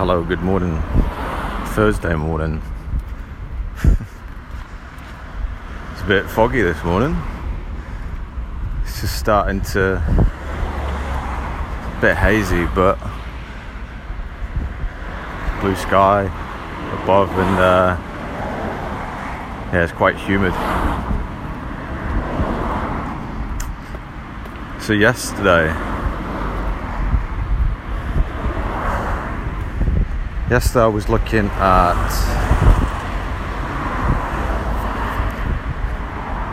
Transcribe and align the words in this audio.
Hello, 0.00 0.24
good 0.24 0.40
morning. 0.40 0.80
Thursday 1.74 2.14
morning. 2.14 2.62
it's 3.84 4.00
a 6.00 6.06
bit 6.08 6.24
foggy 6.24 6.62
this 6.62 6.82
morning. 6.82 7.14
It's 8.82 9.02
just 9.02 9.18
starting 9.18 9.60
to. 9.74 9.96
a 9.96 11.98
bit 12.00 12.16
hazy, 12.16 12.64
but. 12.74 12.98
blue 15.60 15.76
sky 15.76 16.22
above, 17.02 17.28
and 17.32 17.58
uh, 17.58 17.94
yeah, 19.70 19.84
it's 19.84 19.92
quite 19.92 20.16
humid. 20.16 20.54
So, 24.82 24.94
yesterday. 24.94 25.89
Yesterday 30.50 30.82
I 30.82 30.88
was 30.88 31.08
looking 31.08 31.46
at. 31.46 31.94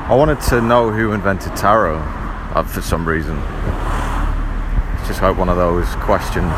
I 0.07 0.13
wanted 0.15 0.39
to 0.49 0.61
know 0.61 0.91
who 0.91 1.13
invented 1.13 1.55
tarot 1.55 1.97
uh, 1.97 2.61
for 2.61 2.81
some 2.81 3.07
reason. 3.07 3.35
It's 4.99 5.07
just 5.07 5.23
like 5.23 5.35
one 5.35 5.49
of 5.49 5.57
those 5.57 5.88
questions. 5.95 6.53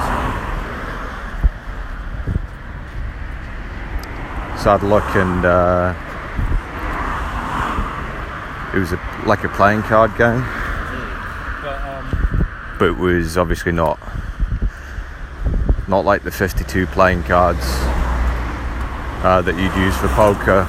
So 4.61 4.71
I'd 4.71 4.83
look 4.83 5.05
and 5.15 5.45
uh, 5.45 5.95
it 8.75 8.79
was 8.79 8.91
a, 8.91 8.99
like 9.25 9.45
a 9.45 9.49
playing 9.55 9.83
card 9.83 10.11
game, 10.17 10.41
But 11.61 11.79
um, 11.87 12.45
but 12.77 12.89
it 12.89 12.97
was 12.97 13.37
obviously 13.37 13.71
not 13.71 13.97
not 15.89 16.05
like 16.05 16.23
the 16.23 16.31
52 16.31 16.85
playing 16.87 17.23
cards 17.23 17.65
uh, 19.23 19.41
that 19.41 19.55
you'd 19.57 19.75
use 19.83 19.97
for 19.97 20.07
poker. 20.09 20.67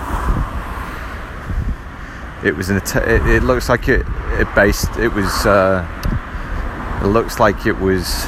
It 2.43 2.57
was 2.57 2.71
an. 2.71 2.79
It, 2.79 3.27
it 3.37 3.43
looks 3.43 3.69
like 3.69 3.89
it. 3.89 4.07
It 4.41 4.49
based. 4.55 4.97
It 4.97 5.13
was. 5.13 5.45
Uh, 5.45 5.87
it 7.03 7.07
looks 7.07 7.39
like 7.39 7.67
it 7.67 7.79
was 7.79 8.27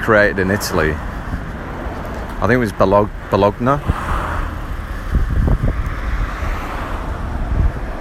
created 0.00 0.38
in 0.38 0.50
Italy. 0.50 0.92
I 0.92 2.40
think 2.42 2.52
it 2.52 2.56
was 2.58 2.72
Bolog- 2.72 3.10
Bologna. 3.30 3.82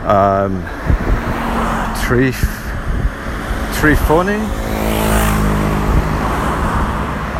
Um, 0.08 0.64
Trif 2.06 2.40
Trifoni. 3.74 4.99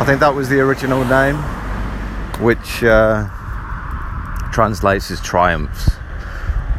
I 0.00 0.04
think 0.06 0.20
that 0.20 0.34
was 0.34 0.48
the 0.48 0.60
original 0.60 1.04
name, 1.04 1.36
which 2.42 2.82
uh, 2.82 3.28
translates 4.50 5.10
as 5.10 5.20
triumphs, 5.20 5.90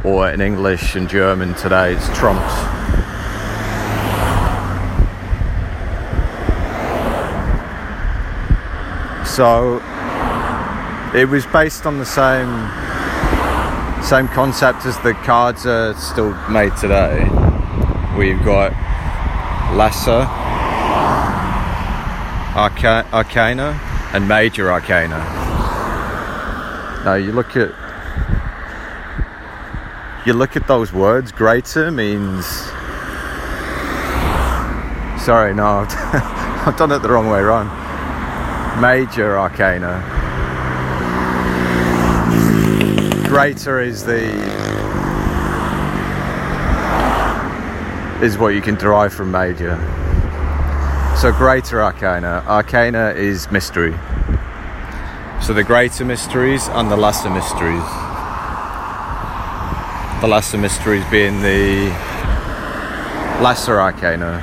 or 0.04 0.32
in 0.32 0.42
English 0.42 0.96
and 0.96 1.08
German 1.08 1.54
today 1.54 1.94
it's 1.94 2.08
trumps. 2.18 2.52
So 9.30 9.76
it 11.14 11.30
was 11.30 11.46
based 11.46 11.86
on 11.86 12.00
the 12.00 12.06
same 12.08 12.50
same 14.04 14.30
concept 14.30 14.88
as 14.88 14.98
the 15.02 15.14
cards 15.14 15.68
are 15.68 15.94
still 15.94 16.34
made 16.50 16.76
today. 16.76 17.30
We've 18.18 18.44
got 18.44 18.72
lesser 19.78 20.41
arca- 22.56 23.06
arcana 23.14 23.80
and 24.14 24.28
major 24.28 24.72
arcana. 24.72 25.18
Now 27.06 27.16
you 27.16 27.32
look 27.32 27.56
at 27.56 27.74
you 30.25 30.34
look 30.34 30.56
at 30.56 30.68
those 30.68 30.94
words. 30.94 31.31
Greater 31.31 31.92
means 31.92 32.46
sorry, 35.22 35.53
no, 35.53 35.86
I've 36.66 36.75
done 36.78 36.92
it 36.92 37.00
the 37.00 37.09
wrong 37.09 37.30
way 37.30 37.40
around. 37.40 37.70
Major 38.81 39.38
arcana. 39.38 40.02
Greater 43.28 43.80
is 43.80 44.04
the 44.04 44.30
is 48.22 48.38
what 48.38 48.50
you 48.50 48.62
can 48.62 48.75
derive 48.75 49.14
from 49.14 49.31
major. 49.31 49.80
So 51.22 51.32
greater 51.32 51.84
arcana. 51.84 52.44
Arcana 52.48 53.14
is 53.16 53.52
mystery. 53.52 53.92
So 55.40 55.54
the 55.54 55.64
greater 55.64 56.04
mysteries 56.04 56.68
and 56.70 56.90
the 56.90 56.98
lesser 56.98 57.30
mysteries. 57.30 57.84
The 60.22 60.28
lesser 60.28 60.58
mysteries 60.58 61.04
being 61.12 61.40
the 61.44 61.90
lesser 63.40 63.80
arcana. 63.80 64.42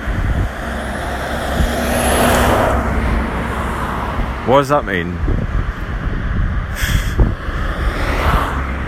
What 4.47 4.59
does 4.59 4.69
that 4.69 4.84
mean? 4.84 5.19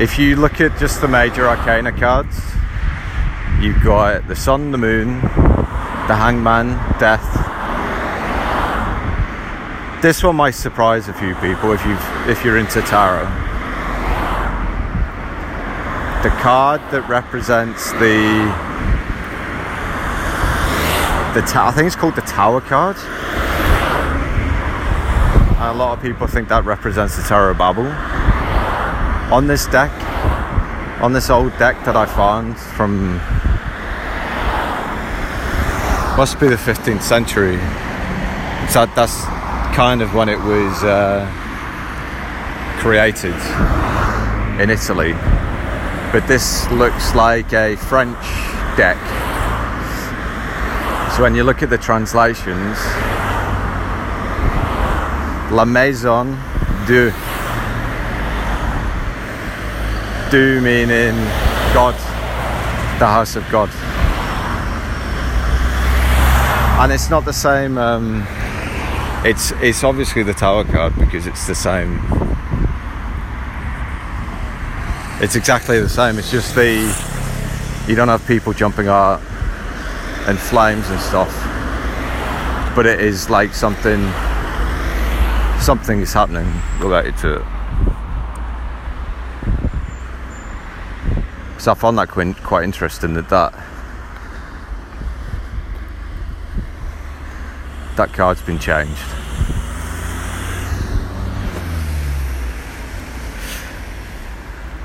If 0.00 0.17
you 0.17 0.37
look 0.37 0.61
at 0.61 0.79
just 0.79 1.00
the 1.00 1.09
major 1.09 1.49
arcana 1.49 1.91
cards, 1.91 2.41
you've 3.61 3.83
got 3.83 4.29
the 4.29 4.37
sun, 4.37 4.71
the 4.71 4.79
moon, 4.79 5.21
the 6.06 6.15
hangman, 6.15 6.69
death, 7.00 7.40
this 10.03 10.22
one 10.22 10.37
might 10.37 10.53
surprise 10.53 11.09
a 11.09 11.12
few 11.12 11.34
people 11.37 11.72
if 11.72 11.84
you 11.84 11.97
if 12.31 12.43
you're 12.44 12.56
into 12.56 12.81
tarot. 12.83 13.25
The 16.22 16.31
card 16.41 16.81
that 16.91 17.06
represents 17.06 17.93
the 17.93 18.49
the 21.34 21.47
ta- 21.47 21.69
I 21.69 21.72
think 21.72 21.87
it's 21.87 21.97
called 21.97 22.16
the 22.16 22.22
Tower 22.22 22.62
card. 22.62 22.97
And 25.56 25.69
a 25.69 25.72
lot 25.75 25.99
of 25.99 26.03
people 26.03 26.27
think 26.27 26.49
that 26.49 26.65
represents 26.65 27.17
the 27.17 27.22
Tower 27.22 27.50
of 27.50 27.59
Babel. 27.59 27.87
On 29.32 29.47
this 29.47 29.67
deck, 29.67 29.93
on 31.03 31.12
this 31.12 31.28
old 31.28 31.56
deck 31.59 31.84
that 31.84 31.97
I 31.97 32.06
found 32.06 32.59
from 32.59 33.17
must 36.17 36.41
be 36.41 36.49
the 36.49 36.56
15th 36.56 37.03
century. 37.03 37.59
So 38.69 38.87
that's 38.94 39.25
kind 39.75 40.03
of 40.03 40.14
when 40.14 40.28
it 40.28 40.38
was 40.38 40.84
uh, 40.84 41.26
created 42.81 43.34
in 44.60 44.70
Italy. 44.70 45.12
But 46.12 46.26
this 46.26 46.70
looks 46.70 47.14
like 47.14 47.53
a 47.53 47.76
French 47.76 48.19
deck. 48.76 48.98
So 51.14 51.22
when 51.22 51.34
you 51.34 51.44
look 51.44 51.62
at 51.62 51.70
the 51.70 51.78
translations, 51.78 52.78
La 55.53 55.64
Maison 55.64 56.37
de 56.87 57.12
do 60.31 60.60
meaning 60.60 61.14
God, 61.75 61.94
the 63.00 63.06
house 63.06 63.34
of 63.37 63.48
God. 63.50 63.69
And 66.81 66.92
it's 66.92 67.10
not 67.10 67.25
the 67.25 67.32
same. 67.32 67.78
Um, 67.78 68.26
it's 69.25 69.53
it's 69.60 69.84
obviously 69.84 70.22
the 70.22 70.32
tower 70.32 70.64
card 70.64 70.94
because 70.98 71.26
it's 71.26 71.47
the 71.47 71.54
same. 71.54 72.00
It's 75.22 75.36
exactly 75.36 75.78
the 75.81 75.88
same. 75.88 76.19
It's 76.19 76.31
just 76.31 76.54
the 76.54 76.75
you 77.86 77.94
don't 77.94 78.08
have 78.08 78.26
people 78.26 78.53
jumping 78.54 78.88
out 78.88 79.20
and 80.26 80.38
flames 80.38 80.88
and 80.88 81.00
stuff, 81.00 81.31
but 82.75 82.86
it 82.86 83.00
is 83.00 83.28
like 83.28 83.53
something 83.53 84.00
something 85.61 86.00
is 86.00 86.12
happening 86.14 86.50
related 86.78 87.16
to 87.19 87.37
it. 87.37 87.44
So 91.61 91.73
I 91.73 91.75
found 91.75 91.99
that 91.99 92.08
quite 92.08 92.34
quite 92.38 92.64
interesting 92.64 93.12
that 93.14 93.28
that 93.28 93.52
that 98.00 98.14
card's 98.14 98.41
been 98.41 98.58
changed. 98.58 98.97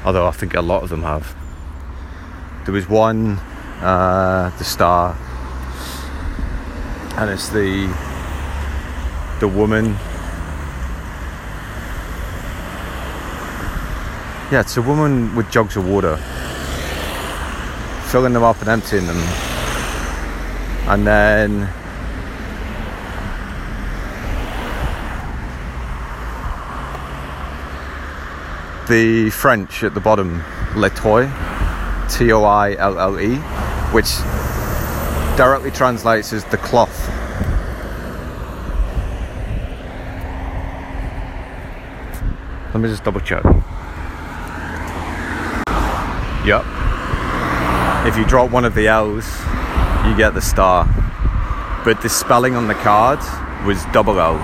Although 0.04 0.28
I 0.28 0.32
think 0.32 0.54
a 0.54 0.62
lot 0.62 0.84
of 0.84 0.90
them 0.90 1.04
have. 1.04 1.34
There 2.66 2.74
was 2.74 2.90
one, 2.90 3.38
uh, 3.80 4.52
the 4.58 4.66
star, 4.66 5.16
and 7.16 7.30
it's 7.30 7.48
the 7.48 7.88
the 9.40 9.48
woman. 9.48 9.96
Yeah, 14.52 14.60
it's 14.60 14.76
a 14.76 14.82
woman 14.82 15.34
with 15.38 15.50
jugs 15.50 15.78
of 15.78 15.88
water, 15.88 16.18
filling 18.12 18.34
them 18.34 18.44
up 18.44 18.60
and 18.60 18.68
emptying 18.68 19.08
them, 19.08 19.22
and 20.90 21.08
then 21.08 21.70
the 28.88 29.30
French 29.32 29.84
at 29.84 29.94
the 29.94 30.00
bottom, 30.00 30.44
Le 30.76 30.90
Toile, 30.90 31.28
T 32.10 32.32
O 32.32 32.44
I 32.44 32.76
L 32.76 33.00
L 33.00 33.20
E, 33.20 33.36
which 33.92 34.18
directly 35.38 35.72
translates 35.72 36.32
as 36.34 36.46
the 36.46 36.58
cloth. 36.58 37.10
Let 42.74 42.82
me 42.82 42.90
just 42.90 43.04
double 43.04 43.22
check. 43.22 43.44
Yep. 46.46 46.64
If 48.06 48.18
you 48.18 48.26
drop 48.26 48.52
one 48.52 48.66
of 48.66 48.76
the 48.76 48.88
L's, 48.88 49.26
you 50.06 50.16
get 50.16 50.36
the 50.36 50.42
star. 50.42 50.86
But 51.84 52.02
the 52.02 52.10
spelling 52.10 52.56
on 52.56 52.68
the 52.68 52.76
card 52.76 53.20
was 53.66 53.84
double 53.94 54.20
L, 54.20 54.38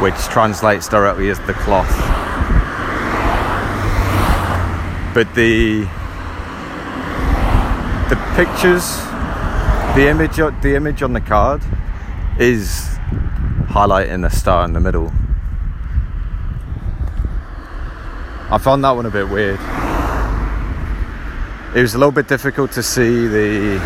which 0.00 0.14
translates 0.26 0.88
directly 0.88 1.30
as 1.30 1.40
the 1.46 1.54
cloth. 1.54 2.13
But 5.14 5.32
the 5.36 5.82
the 8.10 8.16
pictures, 8.34 8.96
the 9.94 10.08
image, 10.08 10.36
the 10.36 10.74
image 10.74 11.04
on 11.04 11.12
the 11.12 11.20
card 11.20 11.62
is 12.36 12.98
highlighting 13.68 14.22
the 14.22 14.28
star 14.30 14.64
in 14.64 14.72
the 14.72 14.80
middle. 14.80 15.12
I 18.50 18.58
found 18.58 18.82
that 18.82 18.90
one 18.90 19.06
a 19.06 19.10
bit 19.10 19.28
weird. 19.28 19.60
It 21.76 21.82
was 21.82 21.94
a 21.94 21.98
little 21.98 22.10
bit 22.10 22.26
difficult 22.26 22.72
to 22.72 22.82
see 22.82 23.28
the, 23.28 23.78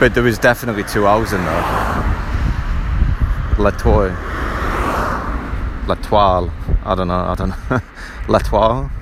but 0.00 0.12
there 0.12 0.24
was 0.24 0.38
definitely 0.38 0.82
two 0.82 1.06
L's 1.06 1.32
in 1.32 1.44
there. 1.44 1.62
La 3.58 3.70
Toile, 3.70 4.10
La 5.86 5.94
Toile. 6.02 6.52
I 6.84 6.96
don't 6.96 7.06
know. 7.06 7.14
I 7.14 7.34
don't 7.36 7.48
know. 7.50 7.80
La. 8.28 9.01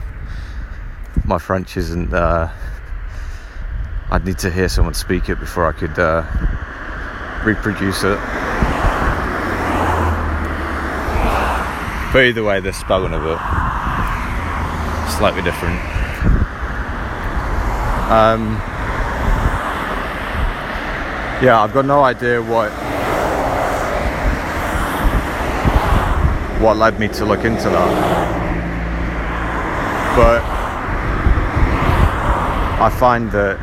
My 1.31 1.39
French 1.39 1.77
isn't. 1.77 2.13
Uh, 2.13 2.51
I'd 4.11 4.25
need 4.25 4.39
to 4.39 4.51
hear 4.51 4.69
someone 4.69 4.95
speak 4.95 5.29
it 5.29 5.39
before 5.39 5.65
I 5.65 5.71
could 5.71 5.97
uh, 5.97 6.25
reproduce 7.45 8.03
it. 8.03 8.19
But 12.13 12.25
either 12.25 12.43
way, 12.43 12.59
the 12.59 12.73
spelling 12.73 13.15
of 13.15 13.25
it 13.25 13.39
slightly 15.19 15.43
different. 15.43 15.79
Um, 18.11 18.57
yeah, 21.41 21.61
I've 21.63 21.73
got 21.73 21.85
no 21.85 22.03
idea 22.03 22.43
what 22.43 22.73
what 26.61 26.77
led 26.77 26.99
me 26.99 27.07
to 27.07 27.25
look 27.25 27.45
into 27.45 27.69
that, 27.71 28.17
but 30.17 30.60
I 32.83 32.89
find 32.89 33.31
that 33.33 33.59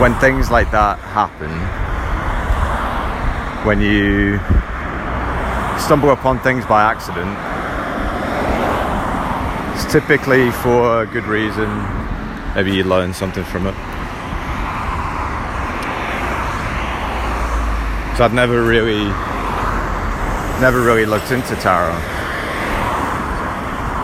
when 0.00 0.14
things 0.14 0.50
like 0.50 0.70
that 0.70 0.98
happen, 0.98 1.50
when 3.66 3.82
you 3.82 4.38
stumble 5.78 6.08
upon 6.08 6.40
things 6.40 6.64
by 6.64 6.82
accident, 6.82 7.36
it's 9.74 9.92
typically 9.92 10.50
for 10.50 11.02
a 11.02 11.06
good 11.06 11.24
reason. 11.24 11.68
Maybe 12.54 12.72
you 12.72 12.84
learn 12.84 13.12
something 13.12 13.44
from 13.44 13.66
it. 13.66 13.74
So 18.16 18.24
I've 18.24 18.32
never 18.32 18.62
really, 18.62 19.04
never 20.62 20.80
really 20.80 21.04
looked 21.04 21.30
into 21.30 21.54
tarot. 21.56 22.19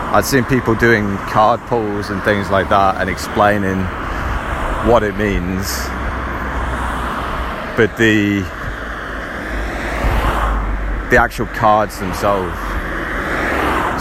I'd 0.09 0.23
seen 0.23 0.45
people 0.45 0.73
doing 0.73 1.17
card 1.29 1.59
pulls 1.67 2.09
and 2.09 2.23
things 2.23 2.49
like 2.49 2.69
that 2.69 3.01
and 3.01 3.09
explaining 3.09 3.79
what 4.89 5.03
it 5.03 5.17
means. 5.17 5.67
But 7.75 7.95
the 7.97 8.41
the 11.09 11.17
actual 11.17 11.45
cards 11.47 11.99
themselves 11.99 12.57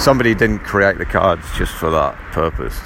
somebody 0.00 0.34
didn't 0.34 0.60
create 0.60 0.98
the 0.98 1.04
cards 1.04 1.44
just 1.56 1.72
for 1.72 1.90
that 1.90 2.14
purpose. 2.32 2.78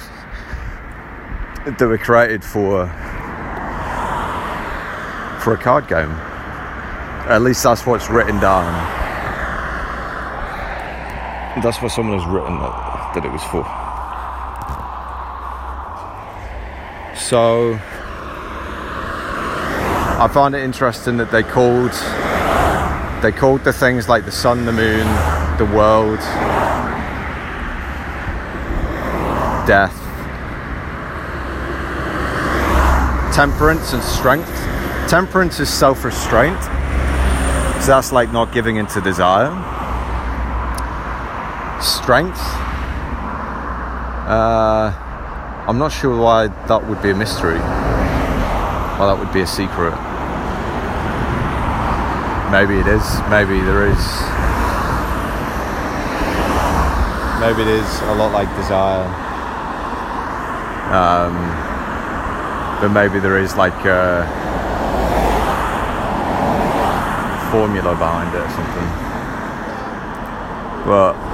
They 1.77 1.85
were 1.85 1.97
created 1.97 2.43
for 2.43 2.87
for 5.43 5.53
a 5.53 5.57
card 5.57 5.87
game. 5.87 6.09
At 7.29 7.41
least 7.41 7.63
that's 7.63 7.85
what's 7.85 8.09
written 8.09 8.39
down. 8.39 8.65
That's 11.61 11.81
what 11.81 11.91
someone 11.91 12.17
has 12.17 12.27
written 12.27 12.90
that, 13.13 13.25
it 13.25 13.31
was 13.31 13.43
for. 13.43 13.63
So 17.15 17.79
I 20.21 20.29
find 20.31 20.53
it 20.53 20.61
interesting 20.63 21.17
that 21.17 21.31
they 21.31 21.43
called 21.43 21.91
they 23.21 23.31
called 23.31 23.63
the 23.63 23.71
things 23.71 24.09
like 24.09 24.25
the 24.25 24.31
sun, 24.31 24.65
the 24.65 24.71
moon, 24.71 25.05
the 25.57 25.65
world, 25.65 26.19
death, 29.67 29.95
temperance 33.33 33.93
and 33.93 34.03
strength. 34.03 34.51
Temperance 35.07 35.59
is 35.59 35.69
self 35.69 36.03
restraint, 36.03 36.61
so 37.81 37.87
that's 37.87 38.11
like 38.11 38.31
not 38.31 38.51
giving 38.53 38.77
into 38.77 39.01
desire. 39.01 39.49
Strength, 41.81 42.39
uh, 44.31 44.93
I'm 45.67 45.77
not 45.77 45.91
sure 45.91 46.17
why 46.17 46.47
that 46.47 46.87
would 46.87 47.01
be 47.01 47.11
a 47.11 47.15
mystery. 47.15 47.59
Why 47.59 49.05
that 49.07 49.19
would 49.19 49.33
be 49.33 49.41
a 49.41 49.47
secret. 49.47 49.91
Maybe 52.49 52.79
it 52.79 52.87
is, 52.87 53.03
maybe 53.29 53.59
there 53.59 53.87
is. 53.87 54.03
Maybe 57.41 57.61
it 57.63 57.75
is 57.75 58.01
a 58.03 58.15
lot 58.15 58.31
like 58.31 58.47
desire. 58.55 59.07
Um, 60.91 61.35
but 62.79 62.89
maybe 62.89 63.19
there 63.19 63.37
is 63.37 63.55
like 63.55 63.85
a 63.85 64.23
formula 67.51 67.95
behind 67.95 68.33
it 68.35 68.41
or 68.41 68.49
something. 68.49 68.89
But 70.85 71.30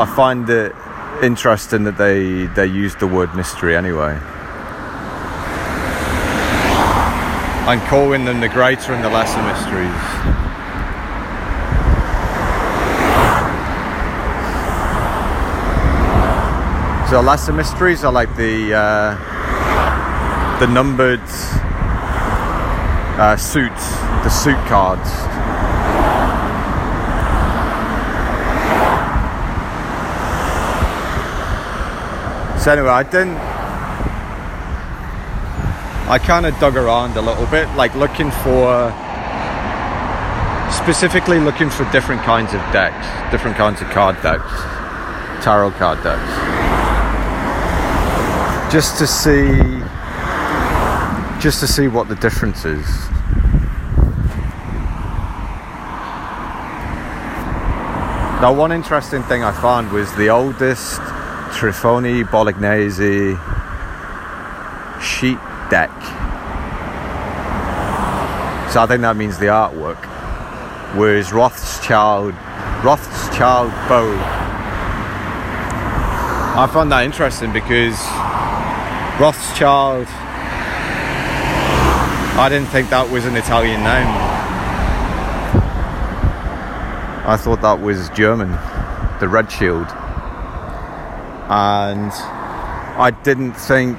I 0.00 0.06
find 0.06 0.48
it 0.48 0.72
interesting 1.24 1.82
that 1.82 1.98
they 1.98 2.46
they 2.54 2.66
use 2.66 2.94
the 2.94 3.08
word 3.08 3.34
mystery 3.34 3.74
anyway. 3.74 4.16
I'm 7.66 7.80
calling 7.88 8.24
them 8.24 8.40
the 8.40 8.48
greater 8.48 8.92
and 8.92 9.02
the 9.02 9.10
lesser 9.10 9.42
mysteries. 9.42 9.90
So 17.10 17.20
lesser 17.20 17.52
mysteries 17.52 18.04
are 18.04 18.12
like 18.12 18.36
the 18.36 18.74
uh, 18.74 20.60
the 20.60 20.68
numbered 20.68 21.28
uh, 23.18 23.36
suits, 23.36 23.90
the 24.22 24.28
suit 24.28 24.58
cards. 24.68 25.37
Anyway, 32.68 32.88
I 32.88 33.02
didn't. 33.02 33.36
I 36.08 36.18
kind 36.18 36.46
of 36.46 36.58
dug 36.60 36.76
around 36.76 37.16
a 37.16 37.22
little 37.22 37.46
bit, 37.46 37.68
like 37.76 37.94
looking 37.94 38.30
for, 38.30 38.92
specifically 40.70 41.40
looking 41.40 41.70
for 41.70 41.90
different 41.92 42.22
kinds 42.22 42.54
of 42.54 42.60
decks, 42.72 43.06
different 43.32 43.56
kinds 43.56 43.80
of 43.80 43.88
card 43.88 44.16
decks, 44.22 44.52
tarot 45.42 45.70
card 45.72 46.02
decks 46.02 46.58
just 48.70 48.98
to 48.98 49.06
see 49.06 49.80
just 51.40 51.60
to 51.60 51.66
see 51.66 51.88
what 51.88 52.06
the 52.08 52.16
difference 52.16 52.66
is 52.66 52.86
now 58.42 58.54
one 58.54 58.70
interesting 58.70 59.22
thing 59.22 59.42
i 59.42 59.50
found 59.50 59.90
was 59.90 60.14
the 60.16 60.28
oldest 60.28 61.00
trifoni 61.58 62.22
bolognese 62.30 63.34
sheet 65.02 65.38
deck 65.70 65.90
so 68.70 68.80
i 68.80 68.86
think 68.86 69.02
that 69.02 69.16
means 69.16 69.38
the 69.38 69.46
artwork 69.46 69.98
was 70.96 71.32
rothschild 71.32 72.32
rothschild 72.84 73.70
bow 73.88 74.08
i 76.56 76.68
found 76.72 76.92
that 76.92 77.04
interesting 77.04 77.52
because 77.52 77.98
Rothschild. 79.18 80.06
I 82.38 82.46
didn't 82.48 82.68
think 82.68 82.88
that 82.90 83.10
was 83.10 83.24
an 83.24 83.34
Italian 83.34 83.82
name. 83.82 84.06
I 87.26 87.36
thought 87.36 87.60
that 87.62 87.80
was 87.80 88.10
German, 88.10 88.52
the 89.18 89.26
Red 89.28 89.50
Shield. 89.50 89.88
And 91.50 92.12
I 92.12 93.10
didn't 93.22 93.54
think 93.54 93.98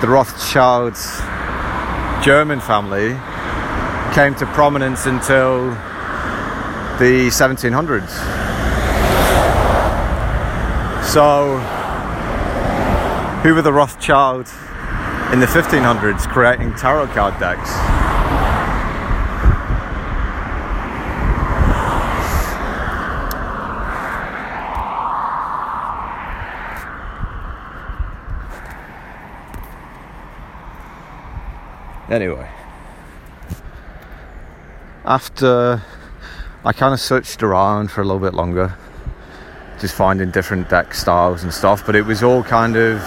the 0.00 0.08
Rothschilds 0.08 1.20
German 2.24 2.60
family 2.60 3.10
came 4.14 4.34
to 4.36 4.46
prominence 4.54 5.04
until 5.06 5.70
the 6.98 7.28
1700s. 7.28 8.08
So, 11.04 11.58
who 13.42 13.54
were 13.54 13.62
the 13.62 13.72
Rothschilds 13.72 14.52
in 15.32 15.40
the 15.40 15.46
1500s 15.46 16.26
creating 16.28 16.74
tarot 16.76 17.08
card 17.08 17.38
decks? 17.38 17.70
Anyway, 32.12 32.46
after 35.12 35.82
I 36.64 36.72
kind 36.72 36.94
of 36.94 36.98
searched 36.98 37.42
around 37.42 37.90
for 37.90 38.00
a 38.00 38.04
little 38.04 38.18
bit 38.18 38.32
longer, 38.32 38.74
just 39.78 39.94
finding 39.94 40.30
different 40.30 40.70
deck 40.70 40.94
styles 40.94 41.42
and 41.42 41.52
stuff, 41.52 41.84
but 41.84 41.94
it 41.94 42.06
was 42.06 42.22
all 42.22 42.42
kind 42.42 42.76
of 42.76 42.98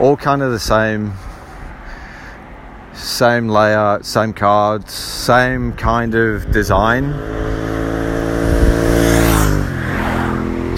all 0.00 0.16
kind 0.16 0.40
of 0.40 0.52
the 0.52 0.58
same 0.58 1.12
same 2.94 3.50
layout, 3.50 4.06
same 4.06 4.32
cards, 4.32 4.94
same 4.94 5.74
kind 5.74 6.14
of 6.14 6.50
design. 6.50 7.12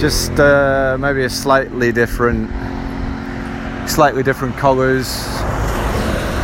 Just 0.01 0.33
uh, 0.33 0.97
maybe 0.99 1.23
a 1.23 1.31
slightly 1.31 1.93
different 1.93 2.51
slightly 3.89 4.25
different 4.25 4.57
colors 4.57 5.25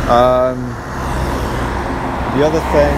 um, 0.07 0.86
the 2.37 2.45
other 2.45 2.59
thing, 2.69 2.95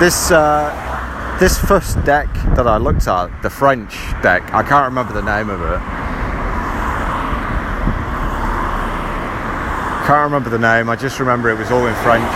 this 0.00 0.30
uh, 0.30 1.36
this 1.38 1.58
first 1.58 2.02
deck 2.06 2.32
that 2.56 2.66
I 2.66 2.78
looked 2.78 3.06
at, 3.06 3.42
the 3.42 3.50
French 3.50 3.90
deck, 4.22 4.42
I 4.54 4.62
can't 4.62 4.86
remember 4.86 5.12
the 5.12 5.20
name 5.20 5.50
of 5.50 5.60
it. 5.60 5.78
Can't 10.06 10.24
remember 10.24 10.48
the 10.48 10.58
name. 10.58 10.88
I 10.88 10.96
just 10.96 11.20
remember 11.20 11.50
it 11.50 11.58
was 11.58 11.70
all 11.70 11.86
in 11.86 11.94
French. 11.96 12.32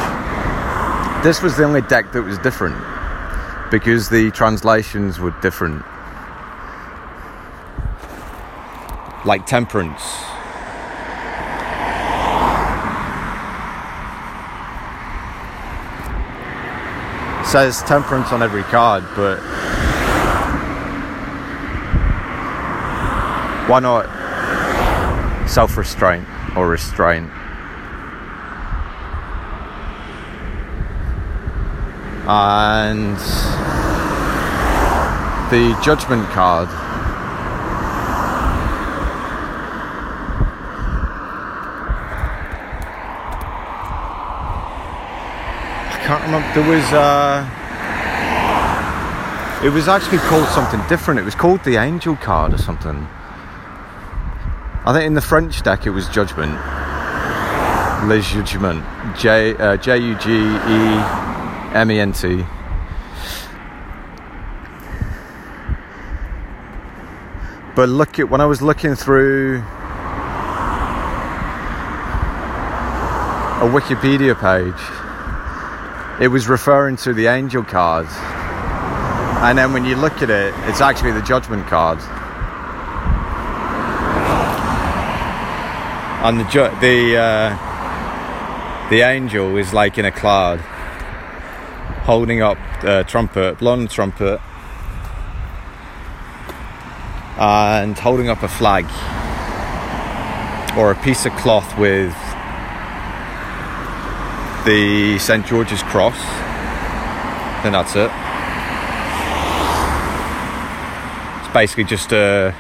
This 1.24 1.40
was 1.40 1.56
the 1.56 1.64
only 1.64 1.80
deck 1.80 2.12
that 2.12 2.20
was 2.20 2.36
different 2.40 2.76
because 3.70 4.10
the 4.10 4.30
translations 4.32 5.18
were 5.18 5.34
different. 5.40 5.82
Like 9.24 9.46
Temperance 9.46 10.02
says 17.54 17.84
temperance 17.84 18.32
on 18.32 18.42
every 18.42 18.64
card, 18.64 19.04
but 19.14 19.38
why 23.68 23.78
not 23.78 24.08
self 25.48 25.76
restraint 25.76 26.26
or 26.56 26.66
restraint? 26.68 27.30
And 32.26 33.16
the 35.52 35.80
judgment 35.80 36.28
card 36.30 36.68
can't 46.04 46.22
remember. 46.24 46.43
There 46.54 46.62
was. 46.70 46.84
Uh, 46.92 47.42
it 49.64 49.70
was 49.70 49.88
actually 49.88 50.18
called 50.18 50.46
something 50.50 50.80
different. 50.88 51.18
It 51.18 51.24
was 51.24 51.34
called 51.34 51.64
the 51.64 51.78
Angel 51.78 52.14
card 52.14 52.54
or 52.54 52.58
something. 52.58 53.08
I 54.86 54.92
think 54.92 55.04
in 55.04 55.14
the 55.14 55.20
French 55.20 55.62
deck 55.62 55.84
it 55.84 55.90
was 55.90 56.08
Judgment. 56.10 56.52
Le 58.06 58.20
Jugement. 58.20 58.84
J 59.18 59.56
uh, 59.56 59.76
J 59.78 59.98
U 59.98 60.14
G 60.14 60.30
E 60.30 61.00
M 61.74 61.90
E 61.90 61.98
N 61.98 62.12
T. 62.12 62.44
But 67.74 67.88
look 67.88 68.20
at 68.20 68.30
when 68.30 68.40
I 68.40 68.46
was 68.46 68.62
looking 68.62 68.94
through 68.94 69.58
a 73.58 73.66
Wikipedia 73.66 74.38
page 74.38 75.03
it 76.20 76.28
was 76.28 76.48
referring 76.48 76.96
to 76.98 77.12
the 77.12 77.26
angel 77.26 77.64
cards. 77.64 78.10
And 79.42 79.58
then 79.58 79.72
when 79.72 79.84
you 79.84 79.96
look 79.96 80.22
at 80.22 80.30
it, 80.30 80.54
it's 80.68 80.80
actually 80.80 81.12
the 81.12 81.22
judgment 81.22 81.66
card. 81.66 81.98
And 86.24 86.40
the 86.40 86.44
ju- 86.44 86.74
the 86.80 87.16
uh, 87.18 88.90
the 88.90 89.00
angel 89.02 89.56
is 89.56 89.74
like 89.74 89.98
in 89.98 90.04
a 90.04 90.12
cloud, 90.12 90.60
holding 92.06 92.40
up 92.40 92.58
a 92.82 93.04
trumpet, 93.04 93.58
blonde 93.58 93.90
trumpet, 93.90 94.40
and 97.36 97.98
holding 97.98 98.28
up 98.28 98.42
a 98.42 98.48
flag 98.48 98.86
or 100.78 100.90
a 100.90 100.94
piece 101.02 101.26
of 101.26 101.32
cloth 101.34 101.78
with 101.78 102.14
the 104.64 105.18
St 105.18 105.46
George's 105.46 105.82
Cross. 105.82 106.18
Then 107.62 107.72
that's 107.72 107.94
it. 107.96 108.10
It's 111.40 111.52
basically 111.52 111.84
just 111.84 112.12
a 112.12 112.54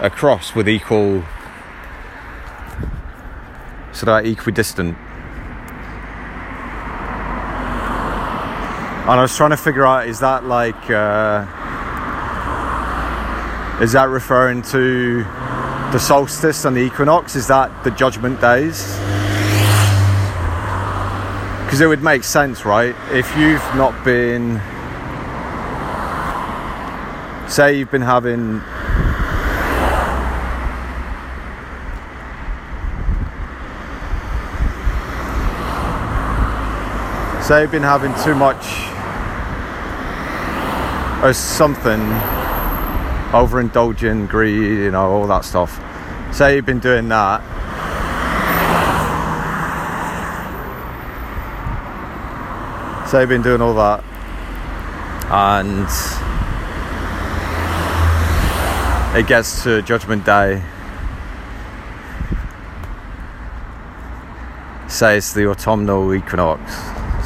a 0.00 0.10
cross 0.10 0.54
with 0.54 0.68
equal 0.68 1.22
sort 3.92 4.08
of 4.08 4.26
equidistant. 4.26 4.96
And 9.06 9.10
I 9.10 9.22
was 9.22 9.36
trying 9.36 9.50
to 9.50 9.56
figure 9.56 9.84
out 9.84 10.08
is 10.08 10.20
that 10.20 10.44
like 10.44 10.90
uh, 10.90 11.46
is 13.82 13.92
that 13.92 14.08
referring 14.08 14.62
to 14.62 15.24
the 15.92 15.98
solstice 15.98 16.64
and 16.64 16.74
the 16.74 16.80
equinox? 16.80 17.36
Is 17.36 17.46
that 17.48 17.84
the 17.84 17.90
judgment 17.90 18.40
days? 18.40 18.98
Because 21.74 21.80
it 21.80 21.88
would 21.88 22.04
make 22.04 22.22
sense, 22.22 22.64
right? 22.64 22.94
If 23.10 23.36
you've 23.36 23.60
not 23.74 24.04
been, 24.04 24.60
say, 27.50 27.76
you've 27.76 27.90
been 27.90 28.00
having 28.00 28.60
say 37.42 37.62
you've 37.62 37.72
been 37.72 37.82
having 37.82 38.14
too 38.22 38.36
much 38.36 38.64
or 41.24 41.32
something 41.32 42.00
overindulging 43.32 44.28
greed 44.28 44.78
you 44.78 44.92
know 44.92 45.10
all 45.10 45.26
that 45.26 45.44
stuff 45.44 45.80
say 46.32 46.54
you've 46.54 46.64
been 46.64 46.78
doing 46.78 47.08
that 47.08 47.42
So 53.14 53.20
I've 53.20 53.28
been 53.28 53.42
doing 53.42 53.60
all 53.60 53.74
that, 53.74 54.02
and 55.30 55.86
it 59.16 59.28
gets 59.28 59.62
to 59.62 59.82
Judgment 59.82 60.26
Day. 60.26 60.60
Say 64.88 65.18
it's 65.18 65.32
the 65.32 65.48
autumnal 65.48 66.12
equinox, 66.12 66.74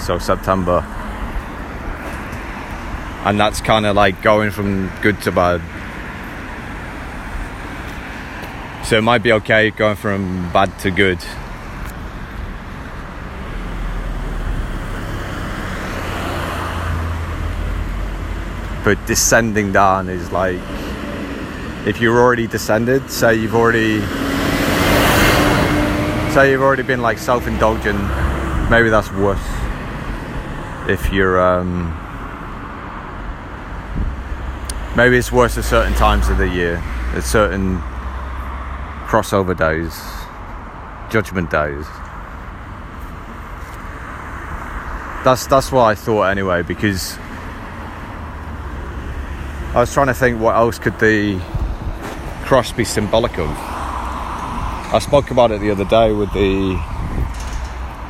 so 0.04 0.18
September, 0.18 0.80
and 3.25 3.40
that's 3.40 3.62
kind 3.62 3.87
of 3.87 3.97
like 3.97 4.21
going 4.21 4.50
from 4.50 4.92
good 5.00 5.18
to 5.23 5.33
bad. 5.33 5.62
So 8.85 8.99
it 8.99 9.02
might 9.02 9.23
be 9.23 9.33
okay 9.33 9.71
going 9.71 9.97
from 9.97 10.52
bad 10.52 10.78
to 10.80 10.90
good. 10.90 11.18
But 18.88 19.07
descending 19.07 19.71
down 19.71 20.09
is 20.09 20.33
like 20.33 20.59
if 21.87 22.00
you're 22.00 22.18
already 22.18 22.47
descended, 22.47 23.11
say 23.11 23.35
you've 23.35 23.54
already 23.54 24.00
say 26.33 26.50
you've 26.50 26.62
already 26.62 26.83
been 26.83 27.02
like 27.02 27.18
self-indulgent 27.18 28.00
maybe 28.71 28.88
that's 28.88 29.12
worse. 29.12 29.47
If 30.88 31.12
you're 31.12 31.38
um, 31.38 31.92
maybe 34.97 35.18
it's 35.18 35.30
worse 35.30 35.59
at 35.59 35.64
certain 35.64 35.92
times 35.92 36.30
of 36.30 36.38
the 36.38 36.49
year 36.49 36.76
at 37.12 37.25
certain 37.25 37.80
crossover 39.07 39.54
days 39.54 39.92
judgment 41.12 41.50
days. 41.50 41.85
That's 45.26 45.47
that's 45.47 45.71
what 45.71 45.85
I 45.85 45.95
thought 45.95 46.30
anyway 46.30 46.62
because 46.62 47.18
I 49.78 49.82
was 49.82 49.92
trying 49.92 50.08
to 50.08 50.14
think 50.14 50.40
what 50.40 50.56
else 50.56 50.76
could 50.76 50.99
the 50.99 51.38
cross 52.42 52.73
be 52.73 52.82
symbolic 52.82 53.38
of 53.38 53.49
I 53.49 54.99
spoke 55.00 55.30
about 55.30 55.52
it 55.52 55.61
the 55.61 55.70
other 55.70 55.85
day 55.85 56.12
with 56.12 56.32
the 56.32 56.75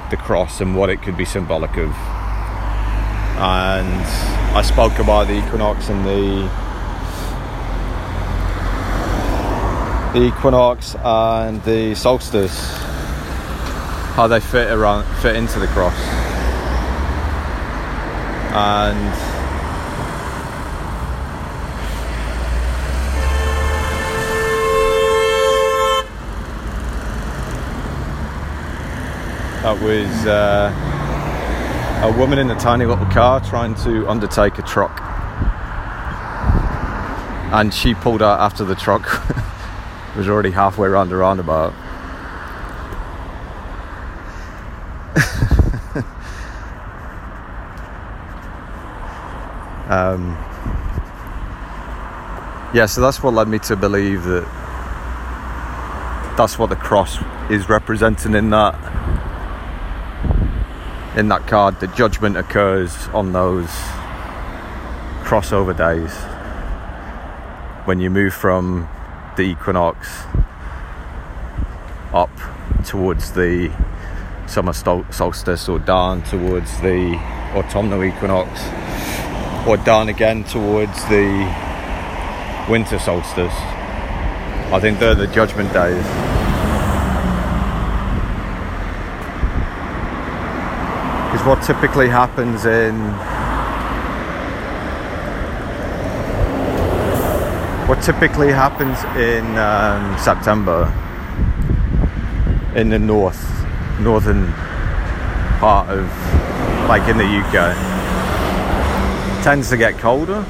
the 0.09 0.17
cross 0.17 0.63
and 0.63 0.75
what 0.75 0.89
it 0.89 1.03
could 1.03 1.19
be 1.19 1.27
symbolic 1.27 1.77
of. 1.77 1.91
And 3.37 4.03
I 4.57 4.63
spoke 4.63 4.99
about 4.99 5.27
the 5.27 5.35
equinox 5.35 5.91
and 5.91 6.07
the 6.07 6.49
the 10.19 10.25
equinox 10.25 10.95
and 10.95 11.63
the 11.65 11.95
solstice, 11.95 12.73
how 14.15 14.27
they 14.27 14.41
fit 14.41 14.71
around 14.71 15.05
fit 15.21 15.37
into 15.37 15.59
the 15.59 15.67
cross. 15.67 15.99
And 18.55 19.28
Was 29.83 30.27
uh, 30.27 30.73
a 32.03 32.19
woman 32.19 32.39
in 32.39 32.51
a 32.51 32.59
tiny 32.59 32.85
little 32.85 33.07
car 33.07 33.41
trying 33.41 33.75
to 33.77 34.09
undertake 34.09 34.59
a 34.59 34.63
truck. 34.63 35.01
And 37.53 37.73
she 37.73 37.95
pulled 37.95 38.23
out 38.23 38.41
after 38.41 38.65
the 38.65 38.75
truck 38.75 39.03
was 40.17 40.29
already 40.29 40.51
halfway 40.51 40.89
around 40.89 41.11
the 41.11 41.17
roundabout. 41.17 41.73
um, 49.89 50.37
yeah, 52.75 52.87
so 52.87 53.01
that's 53.01 53.23
what 53.23 53.33
led 53.33 53.47
me 53.47 53.61
to 53.61 53.77
believe 53.77 54.25
that 54.25 54.45
that's 56.37 56.59
what 56.59 56.69
the 56.69 56.77
cross 56.77 57.19
is 57.51 57.69
representing 57.69 58.35
in 58.35 58.51
that 58.51 58.75
in 61.19 61.27
that 61.27 61.49
card 61.49 61.81
the 61.81 61.89
judgment 61.89 62.37
occurs 62.37 63.09
on 63.09 63.33
those 63.33 63.67
crossover 65.27 65.77
days 65.77 66.15
when 67.87 67.99
you 67.99 68.09
move 68.09 68.33
from 68.33 68.89
the 69.37 69.43
equinox 69.43 70.23
up 72.15 72.31
towards 72.85 73.33
the 73.33 73.69
summer 74.47 74.73
solstice 74.73 75.69
or 75.69 75.81
down 75.81 76.23
towards 76.23 76.81
the 76.83 77.15
autumnal 77.53 78.05
equinox 78.05 78.49
or 79.67 79.77
down 79.79 80.09
again 80.09 80.45
towards 80.45 81.03
the 81.09 81.27
winter 82.71 82.99
solstice. 82.99 83.53
I 84.71 84.79
think 84.81 85.01
they're 85.01 85.17
the 85.17 85.27
judgment 85.27 85.73
days. 85.73 86.28
What 91.49 91.63
typically 91.63 92.09
happens 92.09 92.67
in 92.67 92.95
what 97.89 98.03
typically 98.03 98.53
happens 98.53 99.03
in 99.17 99.57
um, 99.57 100.19
September 100.19 100.85
in 102.77 102.91
the 102.91 102.99
north 102.99 103.43
northern 104.01 104.53
part 105.59 105.89
of 105.89 106.07
like 106.89 107.09
in 107.09 107.17
the 107.17 107.25
UK 107.25 107.75
it 109.39 109.43
tends 109.43 109.71
to 109.71 109.77
get 109.77 109.99
colder 109.99 110.45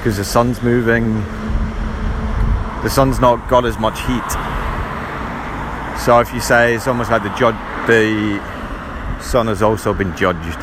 because 0.00 0.16
the 0.16 0.24
sun's 0.24 0.62
moving. 0.62 1.12
The 2.82 2.88
sun's 2.88 3.20
not 3.20 3.50
got 3.50 3.66
as 3.66 3.78
much 3.78 4.00
heat. 4.00 4.30
So 6.00 6.20
if 6.20 6.32
you 6.32 6.40
say 6.40 6.74
it's 6.76 6.86
almost 6.86 7.10
like 7.10 7.22
the 7.22 7.28
the 7.86 8.40
sun 9.22 9.46
has 9.46 9.62
also 9.62 9.92
been 9.94 10.16
judged 10.16 10.58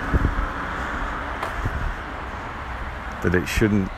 that 3.23 3.33
it 3.33 3.45
shouldn't 3.47 3.89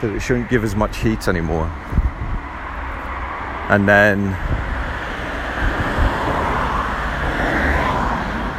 that 0.00 0.14
it 0.14 0.20
shouldn't 0.20 0.48
give 0.48 0.62
as 0.62 0.76
much 0.76 0.98
heat 0.98 1.26
anymore. 1.26 1.66
And 3.68 3.88
then 3.88 4.34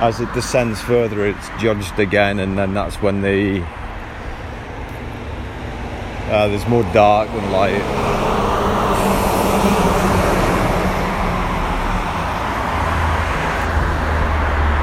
as 0.02 0.22
it 0.22 0.32
descends 0.34 0.82
further 0.82 1.26
it's 1.26 1.50
judged 1.60 2.00
again 2.00 2.40
and 2.40 2.58
then 2.58 2.74
that's 2.74 3.02
when 3.02 3.22
the 3.22 3.62
uh, 6.32 6.48
there's 6.48 6.68
more 6.68 6.84
dark 6.94 7.28
than 7.32 7.52
light 7.52 8.19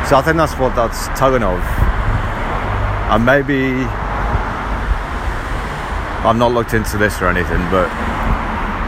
So 0.08 0.14
I 0.14 0.22
think 0.22 0.36
that's 0.36 0.54
what 0.54 0.76
that's 0.76 1.08
telling 1.18 1.42
of. 1.42 1.58
And 3.10 3.26
maybe 3.26 3.82
I've 6.22 6.36
not 6.36 6.52
looked 6.52 6.74
into 6.74 6.96
this 6.96 7.20
or 7.20 7.26
anything, 7.26 7.58
but 7.72 7.90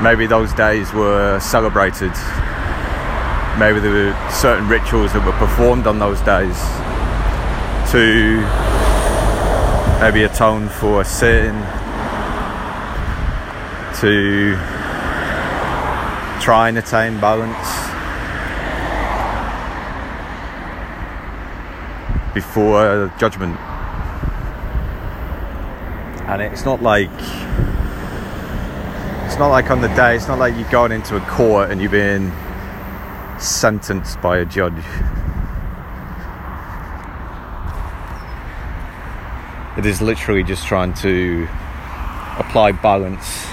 maybe 0.00 0.26
those 0.26 0.52
days 0.52 0.92
were 0.92 1.40
celebrated. 1.40 2.12
Maybe 3.58 3.80
there 3.80 3.90
were 3.90 4.30
certain 4.30 4.68
rituals 4.68 5.12
that 5.12 5.26
were 5.26 5.32
performed 5.32 5.88
on 5.88 5.98
those 5.98 6.20
days 6.20 6.56
to 7.90 8.38
maybe 10.00 10.22
atone 10.22 10.68
for 10.68 11.00
a 11.00 11.04
sin, 11.04 11.52
to 14.00 14.54
try 16.40 16.68
and 16.68 16.78
attain 16.78 17.18
balance 17.18 17.77
before 22.38 23.12
judgment. 23.18 23.58
And 26.28 26.40
it's 26.40 26.64
not 26.64 26.80
like 26.80 27.10
it's 29.26 29.38
not 29.38 29.48
like 29.48 29.72
on 29.72 29.80
the 29.80 29.88
day, 29.88 30.14
it's 30.14 30.28
not 30.28 30.38
like 30.38 30.54
you're 30.56 30.70
going 30.70 30.92
into 30.92 31.16
a 31.16 31.20
court 31.22 31.72
and 31.72 31.80
you're 31.80 31.90
being 31.90 32.30
sentenced 33.40 34.20
by 34.20 34.38
a 34.38 34.44
judge. 34.44 34.84
It 39.76 39.84
is 39.84 40.00
literally 40.00 40.44
just 40.44 40.64
trying 40.64 40.94
to 40.94 41.48
apply 42.38 42.70
balance 42.70 43.46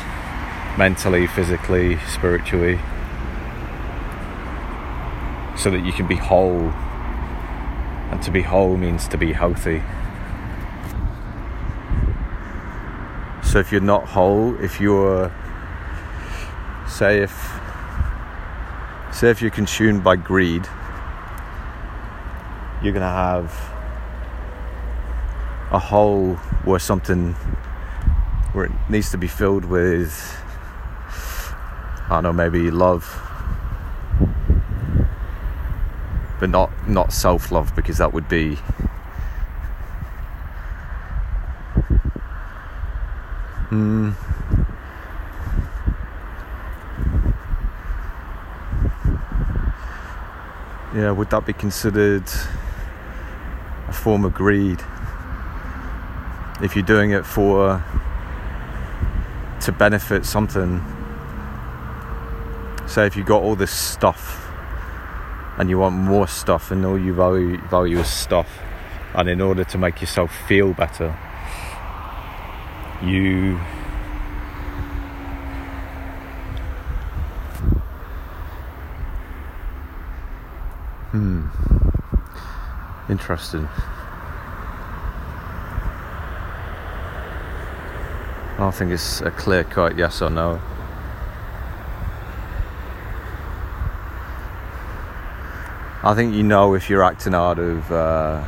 mentally, 0.77 1.25
physically, 1.25 1.97
spiritually, 2.07 2.77
so 5.57 5.71
that 5.71 5.83
you 5.83 5.91
can 5.91 6.05
be 6.05 6.15
whole 6.15 6.71
and 8.15 8.23
to 8.23 8.31
be 8.31 8.41
whole 8.41 8.77
means 8.77 9.09
to 9.09 9.17
be 9.17 9.33
healthy. 9.33 9.83
So 13.43 13.59
if 13.59 13.73
you're 13.73 13.81
not 13.81 14.07
whole, 14.07 14.55
if 14.63 14.79
you're, 14.79 15.29
say, 16.87 17.21
if, 17.21 17.33
say, 19.11 19.29
if 19.29 19.41
you're 19.41 19.51
consumed 19.51 20.01
by 20.01 20.15
greed, 20.15 20.65
you're 22.81 22.93
gonna 22.93 23.05
have 23.05 23.51
a 25.71 25.79
hole 25.79 26.35
where 26.63 26.79
something 26.79 27.33
where 28.53 28.65
it 28.65 28.71
needs 28.89 29.11
to 29.11 29.17
be 29.17 29.27
filled 29.27 29.65
with 29.65 30.41
I 32.07 32.21
don't 32.21 32.23
know 32.23 32.31
maybe 32.31 32.71
love 32.71 33.03
but 36.45 36.51
not 36.51 36.87
not 36.87 37.11
self 37.11 37.51
love 37.51 37.75
because 37.75 37.97
that 37.97 38.13
would 38.13 38.29
be 38.29 38.55
mm, 43.71 44.13
yeah 50.93 51.09
would 51.09 51.31
that 51.31 51.43
be 51.47 51.53
considered 51.53 52.23
a 53.87 53.93
form 53.93 54.23
of 54.23 54.35
greed? 54.35 54.79
If 56.61 56.75
you're 56.75 56.85
doing 56.85 57.09
it 57.09 57.25
for 57.25 57.83
to 59.61 59.71
benefit 59.71 60.27
something. 60.27 60.83
Say 62.85 63.07
if 63.07 63.17
you 63.17 63.23
got 63.23 63.41
all 63.41 63.55
this 63.55 63.71
stuff 63.71 64.44
and 65.57 65.69
you 65.69 65.79
want 65.79 65.95
more 65.95 66.27
stuff, 66.27 66.71
and 66.71 66.85
all 66.85 66.97
you 66.97 67.13
value 67.13 67.57
value 67.69 67.99
is 67.99 68.07
stuff. 68.07 68.59
And 69.13 69.29
in 69.29 69.39
order 69.41 69.63
to 69.63 69.77
make 69.77 70.01
yourself 70.01 70.35
feel 70.47 70.73
better, 70.73 71.17
you 73.01 73.59
Hmm. 81.15 81.47
Interesting. 83.07 83.69
I 88.55 88.57
don't 88.57 88.75
think 88.75 88.91
it's 88.91 89.21
a 89.21 89.31
clear 89.31 89.63
cut 89.63 89.97
yes 89.97 90.21
or 90.21 90.29
no. 90.29 90.59
I 96.05 96.13
think 96.13 96.35
you 96.35 96.43
know 96.43 96.75
if 96.75 96.87
you're 96.87 97.03
acting 97.03 97.33
out 97.33 97.57
of 97.57 97.91
uh, 97.91 98.45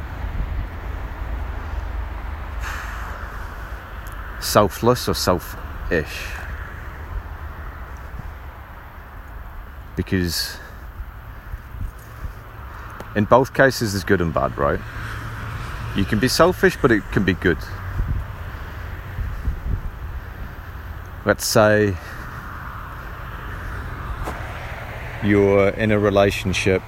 selfless 4.40 5.10
or 5.10 5.16
selfish. 5.16 6.28
Because 9.96 10.58
in 13.16 13.26
both 13.26 13.56
cases, 13.56 13.94
there's 13.94 14.04
good 14.04 14.22
and 14.22 14.32
bad, 14.32 14.56
right? 14.56 14.80
You 15.96 16.06
can 16.06 16.20
be 16.20 16.28
selfish, 16.28 16.78
but 16.80 16.92
it 16.92 17.02
can 17.12 17.24
be 17.24 17.34
good. 17.34 17.58
Let's 21.26 21.44
say 21.44 21.98
you're 25.24 25.70
in 25.70 25.90
a 25.90 25.98
relationship 25.98 26.84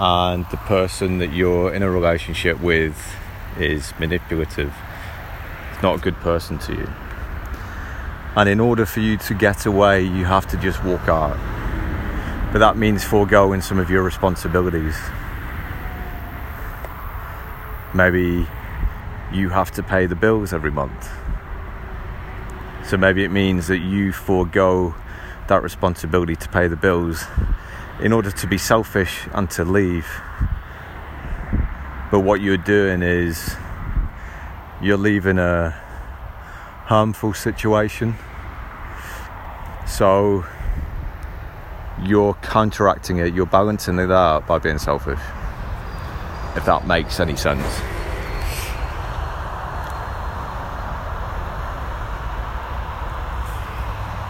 and 0.00 0.44
the 0.50 0.56
person 0.56 1.18
that 1.18 1.32
you're 1.32 1.72
in 1.72 1.84
a 1.84 1.90
relationship 1.90 2.60
with 2.60 3.14
is 3.58 3.92
manipulative. 4.00 4.74
It's 5.72 5.82
not 5.82 5.98
a 5.98 6.00
good 6.00 6.16
person 6.16 6.58
to 6.58 6.72
you. 6.72 6.90
And 8.34 8.48
in 8.48 8.58
order 8.58 8.84
for 8.86 8.98
you 8.98 9.16
to 9.18 9.34
get 9.34 9.66
away, 9.66 10.02
you 10.02 10.24
have 10.24 10.48
to 10.48 10.56
just 10.56 10.82
walk 10.82 11.08
out 11.08 11.38
but 12.52 12.58
that 12.58 12.76
means 12.76 13.04
foregoing 13.04 13.60
some 13.60 13.78
of 13.78 13.90
your 13.90 14.02
responsibilities. 14.02 14.96
Maybe 17.94 18.44
you 19.32 19.50
have 19.50 19.70
to 19.72 19.84
pay 19.84 20.06
the 20.06 20.16
bills 20.16 20.52
every 20.52 20.72
month. 20.72 21.08
So 22.84 22.96
maybe 22.96 23.22
it 23.22 23.30
means 23.30 23.68
that 23.68 23.78
you 23.78 24.10
forego 24.10 24.96
that 25.46 25.62
responsibility 25.62 26.34
to 26.34 26.48
pay 26.48 26.66
the 26.66 26.74
bills 26.74 27.24
in 28.02 28.12
order 28.12 28.30
to 28.30 28.46
be 28.46 28.56
selfish 28.56 29.28
and 29.32 29.50
to 29.50 29.64
leave. 29.64 30.08
But 32.10 32.20
what 32.20 32.40
you're 32.40 32.56
doing 32.56 33.02
is 33.02 33.54
you're 34.80 34.96
leaving 34.96 35.38
a 35.38 35.70
harmful 36.86 37.34
situation. 37.34 38.16
So 39.86 40.44
you're 42.02 42.34
counteracting 42.34 43.18
it, 43.18 43.34
you're 43.34 43.46
balancing 43.46 43.98
it 43.98 44.10
out 44.10 44.46
by 44.46 44.58
being 44.58 44.78
selfish. 44.78 45.20
If 46.56 46.64
that 46.64 46.86
makes 46.86 47.20
any 47.20 47.36
sense. 47.36 47.80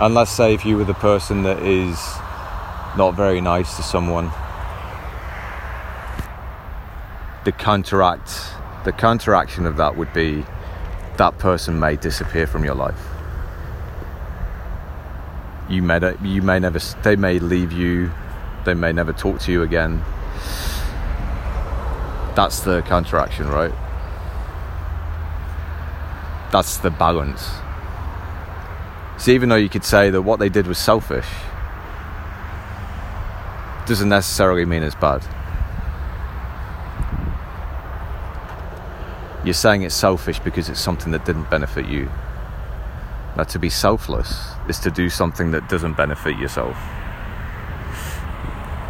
And 0.01 0.15
let's 0.15 0.31
say 0.31 0.55
if 0.55 0.65
you 0.65 0.77
were 0.79 0.85
the 0.85 0.95
person 0.95 1.43
that 1.45 1.63
is 1.63 1.99
not 2.97 3.15
very 3.15 3.41
nice 3.41 3.77
to 3.77 3.83
someone, 3.83 4.31
the 7.45 7.53
counteract, 7.53 8.53
the 8.85 8.93
counteraction 8.93 9.67
of 9.67 9.77
that 9.77 9.97
would 9.97 10.13
be 10.13 10.45
that 11.17 11.39
person 11.39 11.79
may 11.79 11.97
disappear 11.97 12.47
from 12.47 12.65
your 12.65 12.75
life. 12.75 13.01
You 15.69 15.83
may 15.83 16.01
you 16.23 16.43
may 16.43 16.59
never 16.59 16.81
they 17.03 17.15
may 17.15 17.39
leave 17.39 17.71
you 17.71 18.11
they 18.65 18.75
may 18.75 18.93
never 18.93 19.13
talk 19.13 19.39
to 19.41 19.53
you 19.53 19.63
again. 19.63 20.03
That's 22.35 22.61
the 22.61 22.83
counteraction 22.83 23.49
right? 23.49 23.73
That's 26.51 26.79
the 26.79 26.91
balance. 26.91 27.49
So 29.19 29.31
even 29.31 29.49
though 29.49 29.57
you 29.57 29.69
could 29.69 29.85
say 29.85 30.11
that 30.11 30.23
what 30.23 30.41
they 30.41 30.49
did 30.49 30.67
was 30.67 30.79
selfish 30.79 31.29
doesn't 33.87 34.09
necessarily 34.09 34.65
mean 34.65 34.83
it's 34.83 34.95
bad. 34.95 35.23
You're 39.45 39.55
saying 39.55 39.83
it's 39.83 39.95
selfish 39.95 40.39
because 40.39 40.69
it's 40.69 40.81
something 40.81 41.13
that 41.13 41.25
didn't 41.25 41.51
benefit 41.51 41.87
you. 41.87 42.11
Now, 43.37 43.45
to 43.45 43.59
be 43.59 43.71
selfless 43.71 44.53
is 44.69 44.79
to 44.81 44.91
do 44.91 45.09
something 45.09 45.53
that 45.53 45.69
doesn't 45.69 45.97
benefit 45.97 46.37
yourself, 46.37 46.77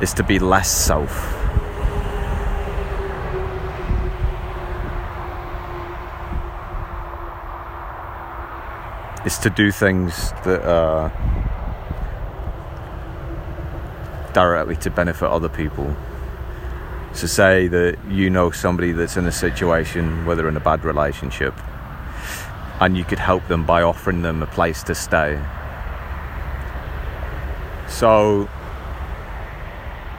is 0.03 0.12
to 0.14 0.24
be 0.24 0.38
less 0.38 0.70
self. 0.70 1.37
Is 9.26 9.38
to 9.38 9.50
do 9.50 9.70
things 9.70 10.33
that 10.44 10.64
are 10.64 11.12
directly 14.32 14.76
to 14.76 14.90
benefit 14.90 15.28
other 15.28 15.48
people. 15.48 15.94
So, 17.12 17.26
say 17.26 17.66
that 17.68 17.98
you 18.08 18.30
know 18.30 18.50
somebody 18.50 18.92
that's 18.92 19.16
in 19.16 19.26
a 19.26 19.32
situation, 19.32 20.24
whether 20.24 20.48
in 20.48 20.56
a 20.56 20.60
bad 20.60 20.84
relationship, 20.84 21.54
and 22.80 22.96
you 22.96 23.04
could 23.04 23.18
help 23.18 23.46
them 23.48 23.66
by 23.66 23.82
offering 23.82 24.22
them 24.22 24.42
a 24.42 24.46
place 24.46 24.82
to 24.84 24.94
stay. 24.94 25.38
So 27.88 28.48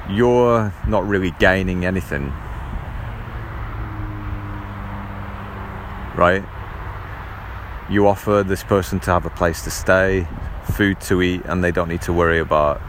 you're 0.09 0.71
not 0.87 1.07
really 1.07 1.31
gaining 1.39 1.85
anything, 1.85 2.31
right? 6.15 6.43
You 7.89 8.07
offer 8.07 8.43
this 8.43 8.63
person 8.63 8.99
to 9.01 9.11
have 9.11 9.25
a 9.25 9.29
place 9.29 9.63
to 9.63 9.71
stay, 9.71 10.27
food 10.73 10.99
to 11.01 11.21
eat, 11.21 11.41
and 11.45 11.63
they 11.63 11.71
don't 11.71 11.89
need 11.89 12.01
to 12.03 12.13
worry 12.13 12.39
about 12.39 12.81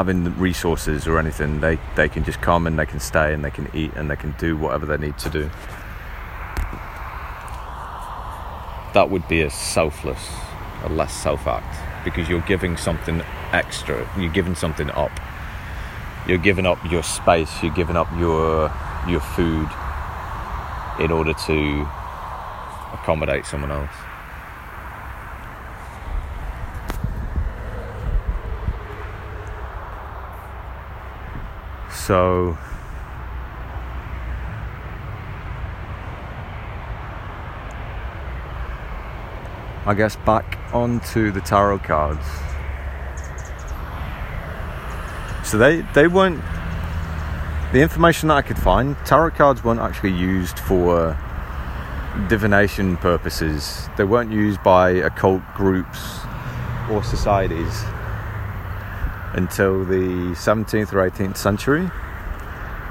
having 0.00 0.38
resources 0.38 1.06
or 1.06 1.18
anything. 1.18 1.60
They 1.60 1.78
they 1.94 2.08
can 2.08 2.24
just 2.24 2.40
come 2.40 2.66
and 2.66 2.78
they 2.78 2.86
can 2.86 3.00
stay 3.00 3.34
and 3.34 3.44
they 3.44 3.50
can 3.50 3.68
eat 3.74 3.92
and 3.96 4.10
they 4.10 4.16
can 4.16 4.32
do 4.38 4.56
whatever 4.56 4.86
they 4.86 4.98
need 5.06 5.18
to 5.18 5.30
do. 5.30 5.50
that 8.92 9.10
would 9.10 9.26
be 9.28 9.42
a 9.42 9.50
selfless, 9.50 10.30
a 10.84 10.88
less 10.88 11.12
self 11.12 11.46
act 11.46 12.04
because 12.04 12.28
you're 12.28 12.40
giving 12.42 12.76
something 12.76 13.22
extra, 13.52 14.08
you're 14.18 14.32
giving 14.32 14.54
something 14.54 14.90
up. 14.92 15.12
You're 16.26 16.38
giving 16.38 16.66
up 16.66 16.78
your 16.90 17.02
space, 17.02 17.62
you're 17.62 17.74
giving 17.74 17.96
up 17.96 18.08
your 18.18 18.72
your 19.08 19.20
food 19.20 19.68
in 20.98 21.10
order 21.10 21.32
to 21.32 21.88
accommodate 22.92 23.46
someone 23.46 23.70
else. 23.70 24.09
So 32.06 32.56
I 39.86 39.94
guess 39.94 40.16
back 40.16 40.58
onto 40.72 41.30
the 41.30 41.40
tarot 41.42 41.80
cards. 41.80 42.24
So 45.44 45.58
they 45.58 45.82
they 45.94 46.06
weren't 46.06 46.42
the 47.72 47.80
information 47.80 48.28
that 48.28 48.34
I 48.34 48.42
could 48.42 48.58
find. 48.58 48.96
Tarot 49.04 49.32
cards 49.32 49.62
weren't 49.62 49.80
actually 49.80 50.12
used 50.12 50.58
for 50.58 51.18
divination 52.28 52.96
purposes. 52.96 53.88
They 53.98 54.04
weren't 54.04 54.32
used 54.32 54.62
by 54.62 54.90
occult 54.90 55.42
groups 55.54 56.20
or 56.90 57.04
societies 57.04 57.84
until 59.32 59.84
the 59.84 60.34
17th 60.34 60.92
or 60.92 61.08
18th 61.08 61.36
century. 61.36 61.90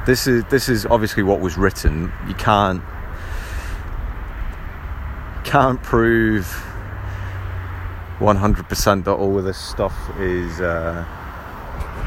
This 0.05 0.27
is 0.27 0.43
this 0.45 0.69
is 0.69 0.85
obviously 0.85 1.23
what 1.23 1.39
was 1.39 1.57
written. 1.57 2.11
You 2.27 2.33
can't 2.35 2.81
can't 5.43 5.81
prove 5.81 6.45
100% 8.19 9.03
that 9.05 9.11
all 9.11 9.37
of 9.37 9.45
this 9.45 9.57
stuff 9.57 9.95
is 10.19 10.59
uh, 10.61 11.05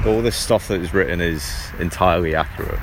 all 0.06 0.20
this 0.22 0.36
stuff 0.36 0.68
that 0.68 0.80
is 0.80 0.92
written 0.92 1.20
is 1.20 1.70
entirely 1.78 2.34
accurate. 2.34 2.78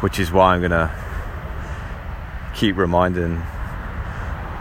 Which 0.00 0.18
is 0.18 0.30
why 0.30 0.54
I'm 0.54 0.62
gonna 0.62 0.92
keep 2.54 2.76
reminding 2.76 3.42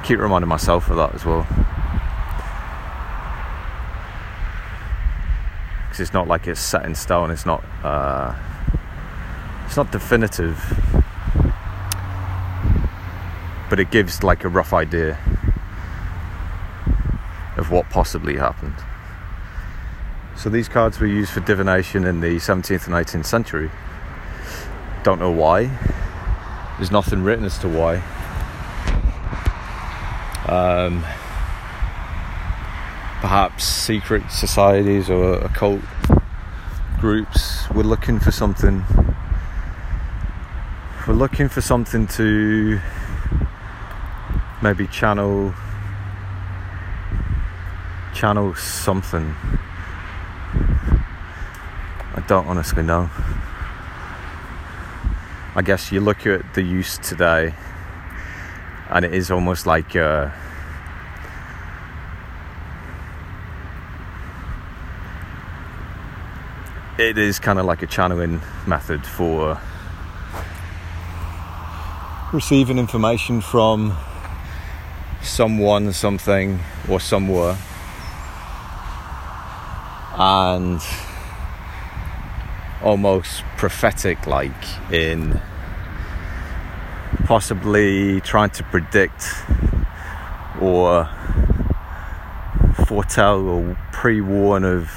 keep 0.05 0.19
reminding 0.19 0.47
myself 0.47 0.89
of 0.91 0.97
that 0.97 1.15
as 1.15 1.25
well. 1.25 1.47
Because 5.87 5.99
it's 5.99 6.13
not 6.13 6.27
like 6.27 6.47
it's 6.47 6.59
set 6.59 6.85
in 6.85 6.93
stone. 6.93 7.31
It's 7.31 7.45
not. 7.45 7.63
Uh, 7.83 8.35
it's 9.65 9.77
not 9.77 9.91
definitive, 9.91 10.57
but 13.69 13.79
it 13.79 13.89
gives 13.89 14.21
like 14.21 14.43
a 14.43 14.49
rough 14.49 14.73
idea 14.73 15.17
of 17.57 17.71
what 17.71 17.89
possibly 17.89 18.37
happened. 18.37 18.75
So 20.37 20.49
these 20.49 20.69
cards 20.69 20.99
were 20.99 21.07
used 21.07 21.31
for 21.31 21.39
divination 21.39 22.05
in 22.05 22.19
the 22.19 22.35
17th 22.35 22.85
and 22.85 22.95
18th 22.95 23.25
century. 23.25 23.71
Don't 25.03 25.19
know 25.19 25.31
why. 25.31 25.65
There's 26.77 26.91
nothing 26.91 27.23
written 27.23 27.45
as 27.45 27.57
to 27.59 27.69
why. 27.69 28.03
Um, 30.47 31.01
perhaps 33.21 33.63
secret 33.63 34.29
societies 34.29 35.09
or 35.09 35.35
occult 35.35 35.81
groups 36.99 37.67
were 37.71 37.83
looking 37.83 38.19
for 38.19 38.31
something. 38.31 38.83
We're 41.07 41.13
looking 41.13 41.49
for 41.49 41.61
something 41.61 42.07
to 42.07 42.79
maybe 44.61 44.87
channel 44.87 45.53
channel 48.13 48.55
something. 48.55 49.35
I 52.15 52.23
don't 52.27 52.47
honestly 52.47 52.83
know. 52.83 53.09
I 55.55 55.61
guess 55.63 55.91
you 55.91 55.99
look 56.01 56.25
at 56.25 56.53
the 56.53 56.61
use 56.61 56.97
today, 56.97 57.53
and 58.89 59.05
it 59.05 59.13
is 59.13 59.31
almost 59.31 59.65
like 59.65 59.95
uh, 59.95 60.29
it 66.97 67.17
is 67.17 67.39
kind 67.39 67.59
of 67.59 67.65
like 67.65 67.81
a 67.81 67.87
channeling 67.87 68.41
method 68.67 69.05
for 69.05 69.59
receiving 72.31 72.77
information 72.77 73.41
from 73.41 73.95
someone, 75.21 75.91
something, 75.91 76.59
or 76.89 76.99
somewhere, 76.99 77.57
and 80.17 80.81
almost 82.83 83.43
prophetic 83.57 84.27
like 84.27 84.51
in 84.91 85.41
possibly 87.23 88.21
trying 88.21 88.49
to 88.51 88.63
predict 88.63 89.25
or 90.61 91.09
foretell 92.85 93.47
or 93.47 93.77
pre 93.91 94.21
warn 94.21 94.63
of 94.63 94.89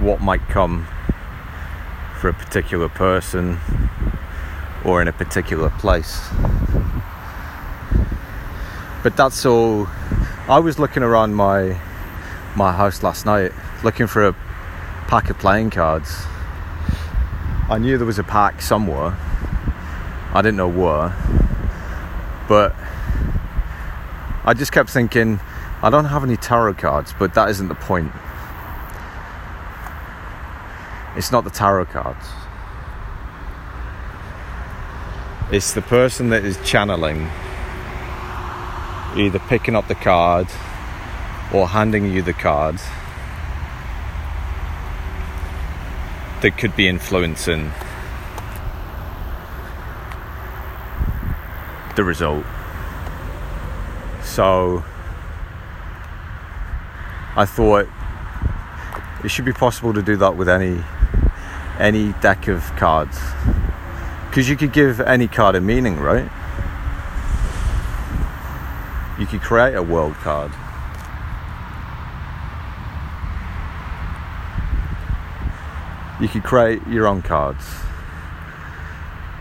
what 0.00 0.20
might 0.20 0.42
come 0.48 0.86
for 2.20 2.28
a 2.28 2.34
particular 2.34 2.88
person 2.88 3.58
or 4.84 5.00
in 5.00 5.08
a 5.08 5.12
particular 5.12 5.70
place. 5.70 6.28
But 9.02 9.16
that's 9.16 9.46
all. 9.46 9.88
I 10.48 10.58
was 10.58 10.78
looking 10.78 11.02
around 11.02 11.34
my 11.34 11.80
my 12.56 12.72
house 12.72 13.02
last 13.02 13.24
night 13.24 13.52
looking 13.84 14.06
for 14.06 14.26
a 14.26 14.32
pack 15.06 15.30
of 15.30 15.38
playing 15.38 15.70
cards. 15.70 16.24
I 17.70 17.78
knew 17.78 17.96
there 17.96 18.06
was 18.06 18.18
a 18.18 18.24
pack 18.24 18.60
somewhere. 18.60 19.16
I 20.38 20.40
didn't 20.40 20.56
know 20.56 20.68
where. 20.68 21.16
But 22.46 22.72
I 24.44 24.54
just 24.54 24.70
kept 24.70 24.88
thinking, 24.88 25.40
I 25.82 25.90
don't 25.90 26.04
have 26.04 26.22
any 26.22 26.36
tarot 26.36 26.74
cards, 26.74 27.12
but 27.18 27.34
that 27.34 27.48
isn't 27.48 27.66
the 27.66 27.74
point. 27.74 28.12
It's 31.16 31.32
not 31.32 31.42
the 31.42 31.50
tarot 31.50 31.86
cards. 31.86 32.24
It's 35.50 35.72
the 35.72 35.82
person 35.82 36.30
that 36.30 36.44
is 36.44 36.56
channeling, 36.64 37.28
either 39.16 39.40
picking 39.40 39.74
up 39.74 39.88
the 39.88 39.96
card 39.96 40.46
or 41.52 41.66
handing 41.66 42.12
you 42.12 42.22
the 42.22 42.32
card 42.32 42.76
that 46.42 46.56
could 46.56 46.76
be 46.76 46.86
influencing 46.86 47.72
the 51.98 52.04
result. 52.04 52.44
So 54.22 54.84
I 57.34 57.44
thought 57.44 57.88
it 59.24 59.30
should 59.32 59.44
be 59.44 59.52
possible 59.52 59.92
to 59.92 60.00
do 60.00 60.16
that 60.18 60.36
with 60.36 60.48
any 60.48 60.84
any 61.80 62.12
deck 62.20 62.46
of 62.46 62.62
cards 62.76 63.18
because 64.28 64.48
you 64.48 64.54
could 64.56 64.72
give 64.72 65.00
any 65.00 65.26
card 65.26 65.56
a 65.56 65.60
meaning, 65.60 65.98
right? 65.98 66.30
You 69.18 69.26
could 69.26 69.40
create 69.40 69.74
a 69.74 69.82
world 69.82 70.14
card. 70.14 70.52
You 76.20 76.28
could 76.28 76.44
create 76.44 76.86
your 76.86 77.08
own 77.08 77.22
cards. 77.22 77.64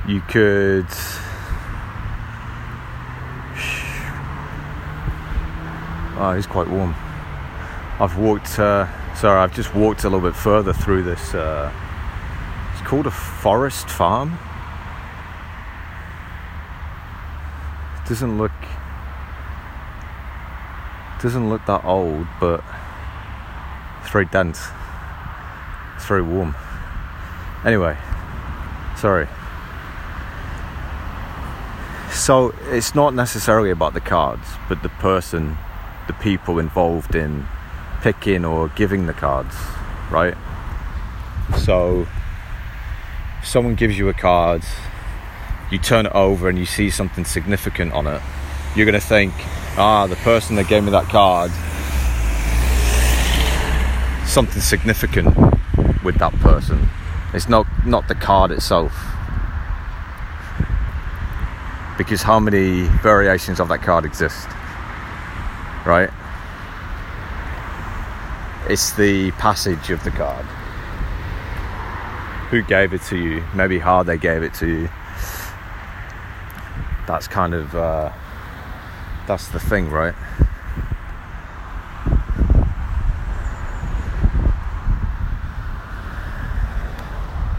You 0.08 0.22
could. 0.22 0.88
Oh, 6.20 6.32
it's 6.32 6.48
quite 6.48 6.68
warm. 6.68 6.96
I've 8.00 8.18
walked. 8.18 8.58
Uh, 8.58 8.88
sorry, 9.16 9.40
I've 9.40 9.54
just 9.54 9.76
walked 9.76 10.04
a 10.04 10.10
little 10.10 10.28
bit 10.28 10.36
further 10.36 10.74
through 10.74 11.04
this. 11.04 11.36
Uh, 11.36 11.72
it's 12.74 12.82
called 12.88 13.06
a 13.06 13.12
forest 13.12 13.88
farm. 13.88 14.38
It 18.02 18.10
doesn't 18.10 18.40
look. 18.40 18.52
Doesn't 21.22 21.50
look 21.50 21.64
that 21.68 21.86
old, 21.86 22.26
but 22.40 22.64
it's 24.02 24.10
very 24.10 24.26
dense. 24.26 24.60
It's 25.96 26.06
very 26.06 26.24
warm. 26.24 26.56
Anyway, 27.64 27.96
sorry. 28.96 29.28
So 32.12 32.56
it's 32.70 32.96
not 32.96 33.14
necessarily 33.14 33.70
about 33.70 33.94
the 33.94 34.02
cards, 34.02 34.48
but 34.68 34.82
the 34.82 34.90
person, 34.90 35.58
the 36.08 36.14
people 36.14 36.60
involved 36.60 37.16
in 37.16 37.46
picking 38.02 38.46
or 38.46 38.70
giving 38.70 39.06
the 39.06 39.14
cards, 39.14 39.56
right? 40.10 40.36
So 41.58 42.08
someone 43.44 43.76
gives 43.76 43.98
you 43.98 44.10
a 44.10 44.14
card, 44.14 44.64
you 45.72 45.78
turn 45.78 46.06
it 46.06 46.14
over 46.14 46.50
and 46.50 46.58
you 46.58 46.66
see 46.66 46.90
something 46.90 47.26
significant 47.26 47.94
on 47.94 48.08
it. 48.08 48.22
You're 48.76 48.86
going 48.86 49.00
to 49.00 49.06
think, 49.06 49.34
ah, 49.78 50.08
the 50.08 50.16
person 50.18 50.56
that 50.56 50.68
gave 50.68 50.84
me 50.84 50.92
that 50.92 51.06
card, 51.06 51.52
something 54.28 54.62
significant 54.62 55.36
with 56.04 56.18
that 56.20 56.34
person. 56.40 56.90
It's 57.34 57.50
not 57.50 57.66
not 57.86 58.08
the 58.08 58.16
card 58.16 58.52
itself. 58.52 58.94
Because 61.98 62.22
how 62.22 62.40
many 62.40 62.84
variations 63.02 63.60
of 63.60 63.68
that 63.70 63.82
card 63.82 64.06
exist? 64.06 64.48
Right? 65.88 66.10
It's 68.70 68.92
the 68.92 69.32
passage 69.32 69.90
of 69.90 70.04
the 70.04 70.12
card. 70.12 70.44
Who 72.50 72.62
gave 72.62 72.94
it 72.94 73.02
to 73.04 73.18
you? 73.18 73.42
Maybe 73.56 73.80
how 73.80 74.04
they 74.04 74.18
gave 74.18 74.44
it 74.44 74.54
to 74.56 74.68
you. 74.68 74.90
That's 77.08 77.30
kind 77.30 77.54
of 77.54 77.74
uh, 77.74 78.12
that's 79.28 79.48
the 79.48 79.62
thing, 79.62 79.90
right? 79.90 80.14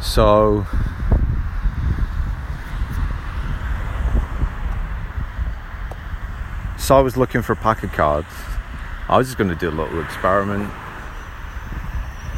So 0.03 0.67
So 6.89 6.97
I 6.97 7.03
was 7.03 7.19
looking 7.19 7.43
for 7.43 7.53
a 7.53 7.57
pack 7.57 7.83
of 7.83 7.93
cards. 7.93 8.27
I 9.11 9.19
was 9.19 9.27
just 9.27 9.37
going 9.37 9.51
to 9.51 9.57
do 9.57 9.69
a 9.69 9.77
little 9.77 10.01
experiment, 10.01 10.71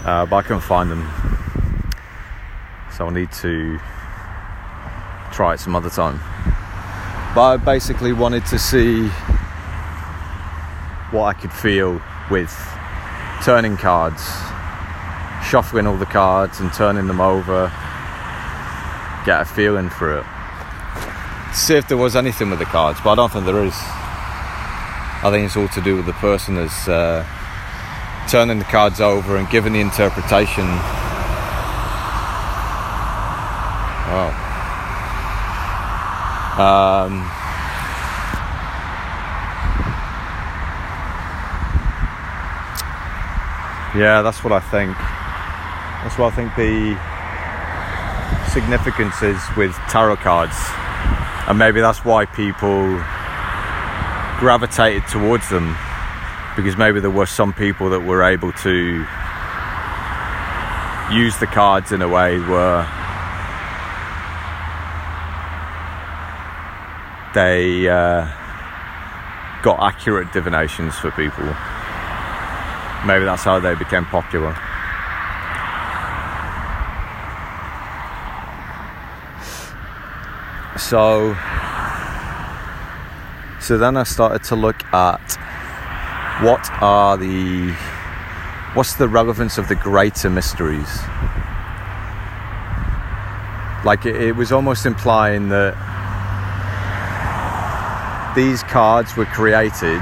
uh, 0.04 0.26
but 0.26 0.36
I 0.38 0.42
couldn't 0.42 0.62
find 0.62 0.90
them. 0.90 1.08
So 2.96 3.06
I 3.06 3.10
need 3.10 3.30
to 3.30 3.78
try 5.30 5.54
it 5.54 5.60
some 5.60 5.76
other 5.76 5.88
time. 5.88 6.18
But 7.32 7.42
I 7.42 7.56
basically 7.58 8.12
wanted 8.12 8.44
to 8.46 8.58
see 8.58 9.06
what 11.12 11.26
I 11.26 11.32
could 11.34 11.52
feel 11.52 12.02
with 12.28 12.52
turning 13.44 13.76
cards 13.76 14.20
shuffling 15.48 15.86
all 15.86 15.96
the 15.96 16.06
cards 16.06 16.58
and 16.58 16.72
turning 16.72 17.06
them 17.06 17.20
over, 17.20 17.68
get 19.24 19.42
a 19.42 19.44
feeling 19.44 19.90
for 19.90 20.18
it. 20.18 20.24
See 21.54 21.76
if 21.76 21.86
there 21.86 21.96
was 21.96 22.16
anything 22.16 22.50
with 22.50 22.58
the 22.58 22.64
cards, 22.64 22.98
but 23.04 23.12
I 23.12 23.14
don't 23.14 23.30
think 23.30 23.44
there 23.44 23.62
is. 23.62 23.99
I 25.22 25.30
think 25.30 25.44
it's 25.44 25.56
all 25.56 25.68
to 25.68 25.82
do 25.82 25.96
with 25.96 26.06
the 26.06 26.14
person 26.14 26.54
that's 26.54 26.88
uh, 26.88 27.26
turning 28.26 28.58
the 28.58 28.64
cards 28.64 29.02
over 29.02 29.36
and 29.36 29.48
giving 29.50 29.74
the 29.74 29.80
interpretation. 29.80 30.64
Wow. 34.08 34.46
Um, 36.56 37.20
yeah, 44.00 44.22
that's 44.22 44.42
what 44.42 44.52
I 44.52 44.60
think. 44.60 44.96
That's 46.02 46.16
what 46.16 46.32
I 46.32 46.36
think 46.36 46.56
the 46.56 46.96
significance 48.50 49.22
is 49.22 49.38
with 49.54 49.74
tarot 49.90 50.16
cards. 50.16 50.56
And 51.46 51.58
maybe 51.58 51.80
that's 51.82 52.04
why 52.06 52.24
people 52.24 53.02
gravitated 54.40 55.06
towards 55.06 55.48
them 55.50 55.76
because 56.56 56.76
maybe 56.76 56.98
there 56.98 57.10
were 57.10 57.26
some 57.26 57.52
people 57.52 57.90
that 57.90 58.00
were 58.00 58.22
able 58.22 58.50
to 58.52 59.04
use 61.12 61.38
the 61.38 61.46
cards 61.46 61.92
in 61.92 62.00
a 62.00 62.08
way 62.08 62.38
where 62.40 62.82
they 67.34 67.86
uh, 67.86 68.26
got 69.62 69.78
accurate 69.82 70.32
divinations 70.32 70.94
for 70.94 71.10
people. 71.10 71.44
Maybe 73.06 73.26
that's 73.26 73.44
how 73.44 73.60
they 73.60 73.74
became 73.74 74.06
popular. 74.06 74.56
So, 80.78 81.36
so 83.60 83.76
then 83.76 83.96
I 83.96 84.04
started 84.04 84.42
to 84.44 84.56
look 84.56 84.82
at 84.92 85.20
what 86.42 86.70
are 86.82 87.18
the 87.18 87.72
what's 88.74 88.94
the 88.94 89.06
relevance 89.08 89.58
of 89.58 89.68
the 89.68 89.74
greater 89.74 90.30
mysteries? 90.30 90.88
Like 93.84 94.06
it, 94.06 94.16
it, 94.16 94.36
was 94.36 94.50
almost 94.52 94.86
implying 94.86 95.50
that 95.50 95.74
these 98.34 98.62
cards 98.62 99.16
were 99.16 99.26
created 99.26 100.00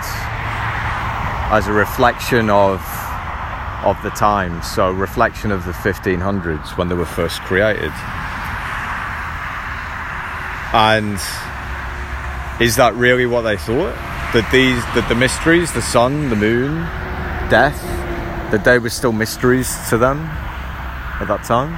as 1.50 1.66
a 1.66 1.72
reflection 1.72 2.50
of 2.50 2.80
of 3.84 4.00
the 4.02 4.10
time 4.10 4.60
so 4.62 4.90
reflection 4.90 5.52
of 5.52 5.64
the 5.64 5.72
1500s 5.72 6.76
when 6.76 6.88
they 6.88 6.94
were 6.94 7.04
first 7.04 7.40
created. 7.42 7.92
And 10.72 11.18
is 12.60 12.76
that 12.76 12.94
really 12.94 13.26
what 13.26 13.42
they 13.42 13.56
thought 13.56 13.94
that 14.34 14.48
these 14.52 14.82
that 14.94 15.08
the 15.08 15.14
mysteries, 15.14 15.72
the 15.72 15.80
sun, 15.80 16.28
the 16.28 16.36
moon, 16.36 16.74
death, 17.48 17.80
that 18.50 18.64
they 18.64 18.78
were 18.78 18.90
still 18.90 19.12
mysteries 19.12 19.74
to 19.88 19.96
them 19.96 20.18
at 21.20 21.26
that 21.28 21.44
time? 21.44 21.72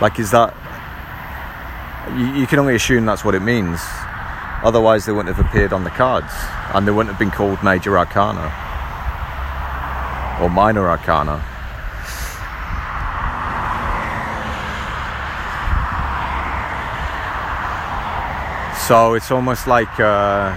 Like, 0.00 0.18
is 0.18 0.30
that 0.30 0.54
you, 2.16 2.40
you 2.40 2.46
can 2.46 2.58
only 2.58 2.74
assume 2.74 3.04
that's 3.04 3.24
what 3.24 3.34
it 3.34 3.42
means. 3.42 3.80
Otherwise, 4.62 5.04
they 5.04 5.12
wouldn't 5.12 5.34
have 5.34 5.46
appeared 5.46 5.72
on 5.72 5.84
the 5.84 5.90
cards, 5.90 6.32
and 6.74 6.86
they 6.86 6.90
wouldn't 6.90 7.14
have 7.14 7.18
been 7.18 7.30
called 7.30 7.62
major 7.62 7.98
arcana 7.98 8.50
or 10.40 10.48
minor 10.48 10.88
arcana. 10.88 11.44
So 18.90 19.14
it's 19.14 19.30
almost 19.30 19.68
like 19.68 20.00
uh, 20.00 20.50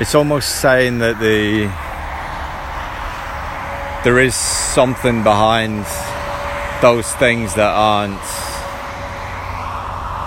it's 0.00 0.14
almost 0.14 0.62
saying 0.62 1.00
that 1.00 1.20
the 1.20 1.66
there 4.04 4.18
is 4.18 4.34
something 4.34 5.22
behind 5.22 5.84
those 6.80 7.12
things 7.16 7.54
that 7.56 7.74
aren't 7.74 8.18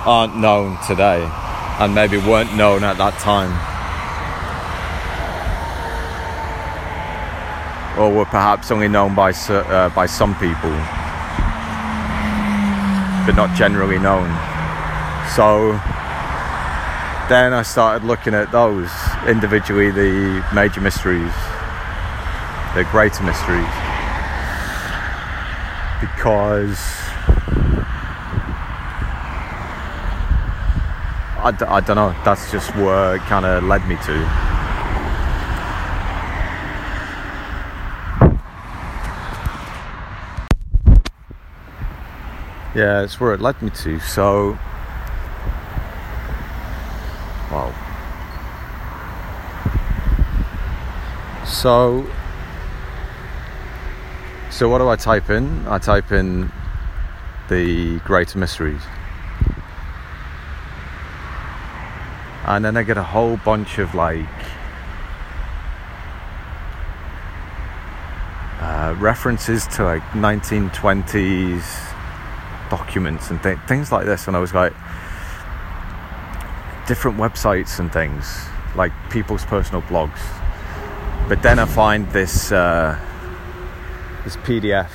aren't 0.06 0.38
known 0.38 0.78
today 0.86 1.28
and 1.80 1.96
maybe 1.96 2.18
weren't 2.18 2.56
known 2.56 2.84
at 2.84 3.00
that 3.00 3.18
time. 3.18 3.75
Or 8.06 8.14
were 8.14 8.26
perhaps 8.26 8.72
only 8.72 8.88
known 8.88 9.16
by 9.16 9.32
uh, 9.32 9.90
by 9.90 10.06
some 10.06 10.36
people, 10.36 10.70
but 13.26 13.34
not 13.36 13.56
generally 13.58 13.98
known. 13.98 14.30
So 15.36 15.72
then 17.28 17.54
I 17.54 17.64
started 17.64 18.06
looking 18.06 18.36
at 18.36 18.52
those 18.52 18.92
individually, 19.28 19.90
the 19.90 20.46
major 20.54 20.82
mysteries, 20.82 21.34
the 22.76 22.84
greater 22.92 23.24
mysteries, 23.24 23.74
because 26.00 26.78
I 31.42 31.52
d- 31.58 31.66
I 31.66 31.80
don't 31.80 31.96
know, 31.96 32.16
that's 32.24 32.52
just 32.52 32.76
where 32.76 33.16
it 33.16 33.22
kind 33.22 33.46
of 33.46 33.64
led 33.64 33.88
me 33.88 33.96
to. 34.06 34.55
Yeah, 42.76 43.04
it's 43.04 43.22
where 43.22 43.34
it 43.34 43.40
led 43.40 43.62
me 43.62 43.70
to. 43.70 44.00
So, 44.02 44.60
well, 47.50 47.74
so, 51.46 52.06
so 54.52 54.68
what 54.68 54.80
do 54.80 54.90
I 54.90 54.98
type 54.98 55.30
in? 55.30 55.66
I 55.68 55.78
type 55.78 56.12
in 56.12 56.52
the 57.48 58.00
greater 58.00 58.38
mysteries. 58.38 58.82
And 62.46 62.64
then 62.66 62.76
I 62.76 62.84
get 62.84 62.98
a 62.98 63.04
whole 63.04 63.38
bunch 63.38 63.80
of 63.80 63.96
like 63.96 64.26
uh, 68.60 68.96
references 69.00 69.66
to 69.68 69.86
like 69.86 70.04
1920s 70.10 71.95
documents 72.78 73.30
and 73.32 73.42
th- 73.42 73.58
things 73.68 73.92
like 73.92 74.06
this, 74.06 74.28
and 74.28 74.36
I 74.36 74.40
was 74.40 74.54
like, 74.54 74.74
different 76.88 77.18
websites 77.18 77.80
and 77.80 77.92
things, 77.92 78.26
like 78.76 78.92
people's 79.10 79.46
personal 79.46 79.82
blogs. 79.84 80.20
But 81.30 81.42
then 81.42 81.58
I 81.58 81.66
find 81.66 82.12
this 82.12 82.52
uh, 82.52 83.00
this 84.24 84.36
PDF, 84.38 84.92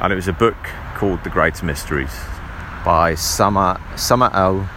and 0.00 0.12
it 0.12 0.16
was 0.16 0.28
a 0.28 0.32
book 0.32 0.56
called 0.94 1.24
The 1.24 1.30
Great 1.30 1.62
Mysteries 1.62 2.16
by 2.84 3.16
Sama 3.16 3.80
Samael 3.96 4.68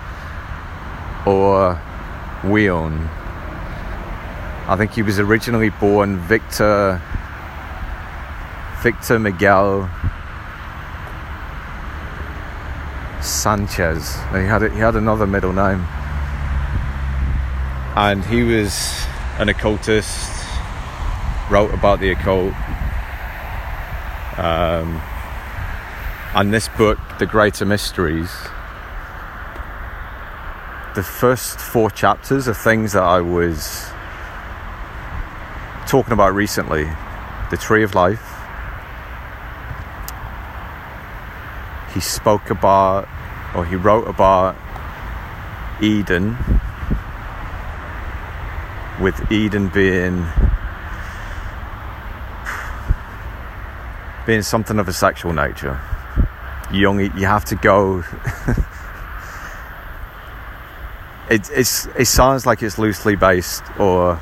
Aun 1.26 1.80
Weor. 2.44 3.10
I 4.66 4.76
think 4.78 4.92
he 4.92 5.04
was 5.04 5.20
originally 5.20 5.70
born 5.70 6.18
Victor 6.18 7.00
Victor 8.82 9.20
Miguel 9.20 9.90
Sanchez. 13.24 14.16
He 14.32 14.46
had 14.46 14.62
he 14.62 14.80
had 14.80 14.96
another 14.96 15.26
middle 15.26 15.54
name, 15.54 15.86
and 17.96 18.24
he 18.26 18.44
was 18.44 19.06
an 19.40 19.50
occultist. 19.50 20.30
Wrote 21.50 21.74
about 21.74 22.00
the 22.00 22.12
occult. 22.12 22.54
Um, 24.38 25.02
and 26.34 26.54
this 26.54 26.70
book, 26.70 26.98
The 27.20 27.26
Greater 27.26 27.66
Mysteries, 27.66 28.32
the 30.96 31.04
first 31.04 31.60
four 31.60 31.92
chapters 31.92 32.48
are 32.48 32.54
things 32.54 32.94
that 32.94 33.04
I 33.04 33.20
was 33.20 33.92
talking 35.86 36.14
about 36.14 36.34
recently. 36.34 36.86
The 37.52 37.58
Tree 37.58 37.84
of 37.84 37.94
Life. 37.94 38.33
He 41.94 42.00
spoke 42.00 42.50
about 42.50 43.08
or 43.56 43.66
he 43.66 43.76
wrote 43.76 44.08
about 44.08 44.56
Eden, 45.82 46.38
with 49.00 49.32
Eden 49.32 49.68
being 49.70 50.26
being 54.26 54.42
something 54.42 54.80
of 54.80 54.88
a 54.88 54.94
sexual 54.94 55.34
nature. 55.34 55.80
You 56.72 56.88
only 56.88 57.12
you 57.16 57.26
have 57.26 57.46
to 57.46 57.56
go. 57.56 58.00
it 61.30 61.50
it's 61.52 61.88
it 61.98 62.06
sounds 62.06 62.46
like 62.46 62.64
it's 62.64 62.78
loosely 62.78 63.16
based 63.16 63.64
or 63.80 64.20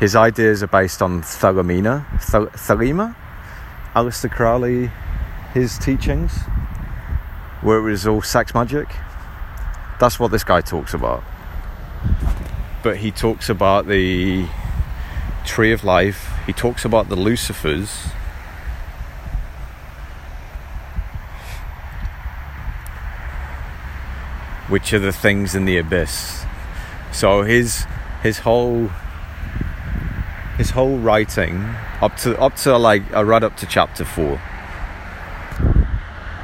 his 0.00 0.14
ideas 0.16 0.62
are 0.62 0.66
based 0.68 1.00
on 1.00 1.22
Thelema, 1.22 2.04
Thel- 2.20 2.48
Thelema, 2.48 3.14
Aleister 3.94 4.30
Crowley, 4.30 4.90
his 5.54 5.78
teachings, 5.78 6.32
where 7.62 7.78
it 7.78 7.82
was 7.82 8.06
all 8.06 8.20
sex 8.20 8.52
magic. 8.52 8.88
That's 10.00 10.18
what 10.18 10.32
this 10.32 10.42
guy 10.42 10.60
talks 10.60 10.92
about. 10.92 11.22
But 12.82 12.96
he 12.98 13.12
talks 13.12 13.48
about 13.48 13.86
the 13.86 14.46
tree 15.46 15.72
of 15.72 15.84
life, 15.84 16.28
he 16.44 16.52
talks 16.52 16.84
about 16.84 17.08
the 17.08 17.16
Lucifers. 17.16 17.88
Which 24.68 24.92
are 24.92 24.98
the 24.98 25.12
things 25.12 25.54
in 25.54 25.66
the 25.66 25.78
abyss. 25.78 26.44
So 27.12 27.42
his 27.42 27.86
his 28.22 28.40
whole 28.40 28.90
his 30.56 30.70
whole 30.70 30.98
writing 30.98 31.62
up 32.00 32.16
to 32.18 32.36
up 32.40 32.56
to 32.56 32.76
like 32.76 33.12
I 33.12 33.20
read 33.22 33.44
up 33.44 33.56
to 33.58 33.66
chapter 33.66 34.04
four, 34.04 34.40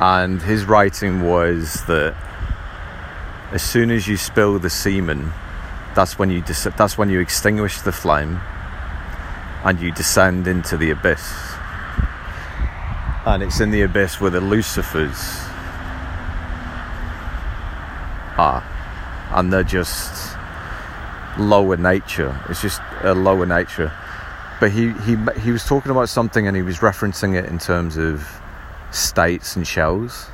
and 0.00 0.40
his 0.40 0.64
writing 0.64 1.22
was 1.22 1.84
that 1.84 2.16
as 3.52 3.62
soon 3.62 3.90
as 3.90 4.08
you 4.08 4.16
spill 4.16 4.58
the 4.58 4.70
semen, 4.70 5.32
that's 5.94 6.18
when 6.18 6.30
you 6.30 6.40
dis- 6.40 6.68
that's 6.76 6.96
when 6.96 7.10
you 7.10 7.20
extinguish 7.20 7.80
the 7.82 7.92
flame, 7.92 8.40
and 9.64 9.78
you 9.80 9.92
descend 9.92 10.46
into 10.46 10.76
the 10.76 10.90
abyss. 10.90 11.32
And 13.26 13.42
it's 13.42 13.60
in 13.60 13.70
the 13.70 13.82
abyss 13.82 14.20
where 14.20 14.30
the 14.30 14.40
Lucifers 14.40 15.46
are, 18.38 18.64
and 19.32 19.52
they're 19.52 19.62
just 19.62 20.36
lower 21.38 21.76
nature. 21.76 22.40
It's 22.48 22.62
just 22.62 22.80
a 23.02 23.14
lower 23.14 23.44
nature. 23.44 23.92
But 24.60 24.72
he, 24.72 24.92
he, 25.04 25.16
he 25.40 25.52
was 25.52 25.64
talking 25.64 25.90
about 25.90 26.08
something 26.08 26.46
and 26.46 26.54
he 26.56 26.62
was 26.62 26.78
referencing 26.78 27.34
it 27.34 27.46
in 27.46 27.58
terms 27.58 27.96
of 27.96 28.39
states 28.90 29.56
and 29.56 29.66
shells, 29.66 30.26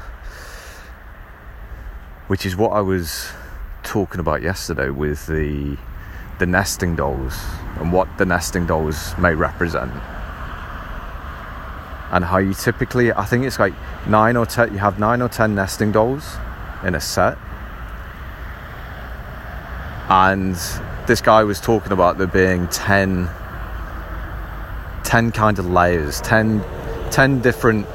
which 2.28 2.46
is 2.46 2.56
what 2.56 2.70
I 2.70 2.80
was 2.80 3.28
talking 3.82 4.20
about 4.20 4.42
yesterday 4.42 4.90
with 4.90 5.26
the, 5.26 5.76
the 6.38 6.46
nesting 6.46 6.96
dolls 6.96 7.38
and 7.78 7.92
what 7.92 8.08
the 8.18 8.26
nesting 8.26 8.66
dolls 8.66 9.16
may 9.18 9.34
represent. 9.34 9.92
And 12.10 12.24
how 12.24 12.38
you 12.38 12.54
typically, 12.54 13.12
I 13.12 13.24
think 13.24 13.44
it's 13.44 13.58
like 13.58 13.74
nine 14.06 14.36
or 14.36 14.46
ten, 14.46 14.72
you 14.72 14.78
have 14.78 14.98
nine 14.98 15.20
or 15.20 15.28
ten 15.28 15.54
nesting 15.54 15.92
dolls 15.92 16.36
in 16.84 16.94
a 16.94 17.00
set 17.00 17.36
and 20.08 20.54
this 21.06 21.20
guy 21.20 21.42
was 21.42 21.60
talking 21.60 21.90
about 21.90 22.16
there 22.16 22.28
being 22.28 22.68
10 22.68 23.28
10 25.02 25.32
kind 25.32 25.58
of 25.58 25.66
layers 25.66 26.20
10 26.20 26.62
10 27.10 27.40
different 27.40 27.86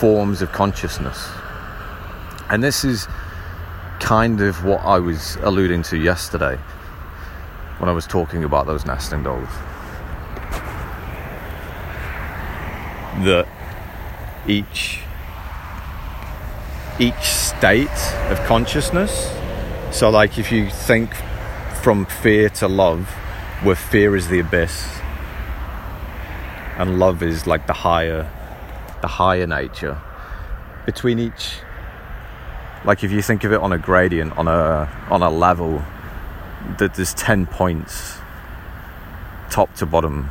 forms 0.00 0.42
of 0.42 0.50
consciousness. 0.50 1.28
And 2.48 2.62
this 2.62 2.84
is 2.84 3.06
kind 4.00 4.40
of 4.40 4.64
what 4.64 4.80
I 4.80 4.98
was 4.98 5.36
alluding 5.42 5.82
to 5.84 5.98
yesterday 5.98 6.56
when 7.78 7.88
I 7.88 7.92
was 7.92 8.06
talking 8.06 8.42
about 8.44 8.66
those 8.66 8.84
nesting 8.86 9.22
dolls 9.22 9.48
that 13.24 13.46
each 14.46 15.00
each 16.98 17.22
state 17.22 17.88
of 18.30 18.38
consciousness 18.46 19.30
so 19.90 20.08
like 20.08 20.38
if 20.38 20.52
you 20.52 20.70
think 20.70 21.12
from 21.82 22.06
fear 22.06 22.48
to 22.50 22.68
love, 22.68 23.08
where 23.62 23.74
fear 23.74 24.14
is 24.14 24.28
the 24.28 24.38
abyss 24.38 25.00
and 26.76 26.98
love 26.98 27.22
is 27.22 27.46
like 27.46 27.66
the 27.66 27.72
higher 27.72 28.30
the 29.00 29.08
higher 29.08 29.46
nature. 29.46 29.98
Between 30.86 31.18
each 31.18 31.58
like 32.84 33.04
if 33.04 33.12
you 33.12 33.20
think 33.22 33.44
of 33.44 33.52
it 33.52 33.60
on 33.60 33.72
a 33.72 33.78
gradient 33.78 34.36
on 34.38 34.48
a 34.48 34.88
on 35.10 35.22
a 35.22 35.28
level 35.28 35.82
that 36.78 36.94
there's 36.94 37.12
10 37.14 37.46
points 37.46 38.18
top 39.50 39.74
to 39.74 39.86
bottom. 39.86 40.30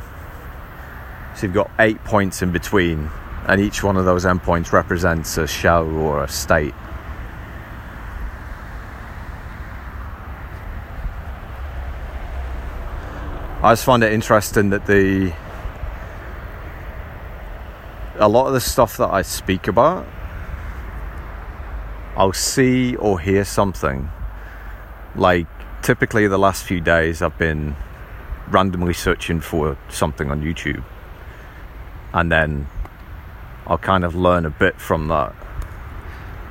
So 1.36 1.46
you've 1.46 1.54
got 1.54 1.70
eight 1.78 2.02
points 2.04 2.42
in 2.42 2.52
between 2.52 3.10
and 3.46 3.60
each 3.60 3.82
one 3.82 3.96
of 3.96 4.04
those 4.04 4.24
endpoints 4.24 4.72
represents 4.72 5.36
a 5.38 5.46
shell 5.46 5.88
or 5.96 6.24
a 6.24 6.28
state. 6.28 6.74
I 13.62 13.72
just 13.72 13.84
find 13.84 14.02
it 14.02 14.12
interesting 14.12 14.70
that 14.70 14.86
the 14.86 15.34
a 18.20 18.28
lot 18.28 18.46
of 18.46 18.52
the 18.52 18.60
stuff 18.60 18.98
that 18.98 19.10
I 19.10 19.22
speak 19.22 19.66
about, 19.66 20.06
I'll 22.16 22.34
see 22.34 22.94
or 22.96 23.18
hear 23.18 23.44
something. 23.44 24.10
Like 25.16 25.46
typically, 25.82 26.28
the 26.28 26.38
last 26.38 26.64
few 26.64 26.80
days, 26.80 27.22
I've 27.22 27.38
been 27.38 27.74
randomly 28.50 28.92
searching 28.92 29.40
for 29.40 29.78
something 29.88 30.30
on 30.30 30.42
YouTube, 30.42 30.84
and 32.12 32.30
then 32.30 32.68
I'll 33.66 33.78
kind 33.78 34.04
of 34.04 34.14
learn 34.14 34.44
a 34.44 34.50
bit 34.50 34.78
from 34.78 35.08
that. 35.08 35.34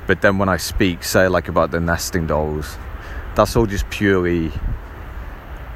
But 0.08 0.22
then 0.22 0.38
when 0.38 0.48
I 0.48 0.56
speak, 0.56 1.04
say 1.04 1.28
like 1.28 1.46
about 1.46 1.70
the 1.70 1.78
nesting 1.78 2.26
dolls, 2.26 2.76
that's 3.36 3.54
all 3.54 3.66
just 3.66 3.88
purely 3.90 4.50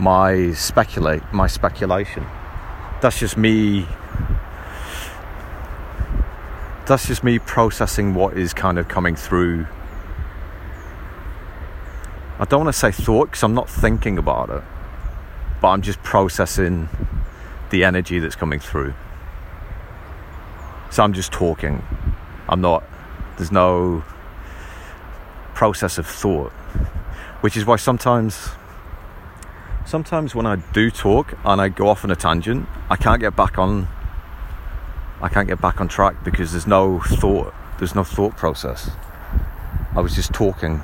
my 0.00 0.52
speculate 0.54 1.22
my 1.32 1.46
speculation. 1.46 2.26
That's 3.00 3.20
just 3.20 3.36
me 3.36 3.86
that's 6.86 7.06
just 7.06 7.24
me 7.24 7.38
processing 7.38 8.14
what 8.14 8.36
is 8.36 8.52
kind 8.52 8.78
of 8.78 8.88
coming 8.88 9.16
through. 9.16 9.66
I 12.38 12.44
don't 12.44 12.64
want 12.64 12.74
to 12.74 12.78
say 12.78 12.90
thought 12.90 13.30
because 13.30 13.42
I'm 13.42 13.54
not 13.54 13.70
thinking 13.70 14.18
about 14.18 14.50
it, 14.50 14.62
but 15.60 15.68
I'm 15.68 15.82
just 15.82 16.02
processing 16.02 16.88
the 17.70 17.84
energy 17.84 18.18
that's 18.18 18.36
coming 18.36 18.60
through. 18.60 18.92
So 20.90 21.02
I'm 21.02 21.12
just 21.12 21.32
talking. 21.32 21.82
I'm 22.48 22.60
not, 22.60 22.84
there's 23.36 23.52
no 23.52 24.04
process 25.54 25.96
of 25.98 26.06
thought, 26.06 26.52
which 27.40 27.56
is 27.56 27.64
why 27.64 27.76
sometimes 27.76 28.50
sometimes 29.86 30.34
when 30.34 30.46
I 30.46 30.56
do 30.56 30.90
talk 30.90 31.34
and 31.44 31.60
I 31.60 31.68
go 31.68 31.88
off 31.88 32.04
on 32.04 32.10
a 32.10 32.16
tangent, 32.16 32.68
I 32.90 32.96
can't 32.96 33.20
get 33.20 33.34
back 33.36 33.58
on. 33.58 33.88
I 35.20 35.28
can't 35.28 35.48
get 35.48 35.60
back 35.60 35.80
on 35.80 35.88
track 35.88 36.22
because 36.24 36.52
there's 36.52 36.66
no 36.66 37.00
thought. 37.00 37.54
There's 37.78 37.94
no 37.94 38.04
thought 38.04 38.36
process. 38.36 38.90
I 39.94 40.00
was 40.00 40.14
just 40.14 40.32
talking. 40.32 40.82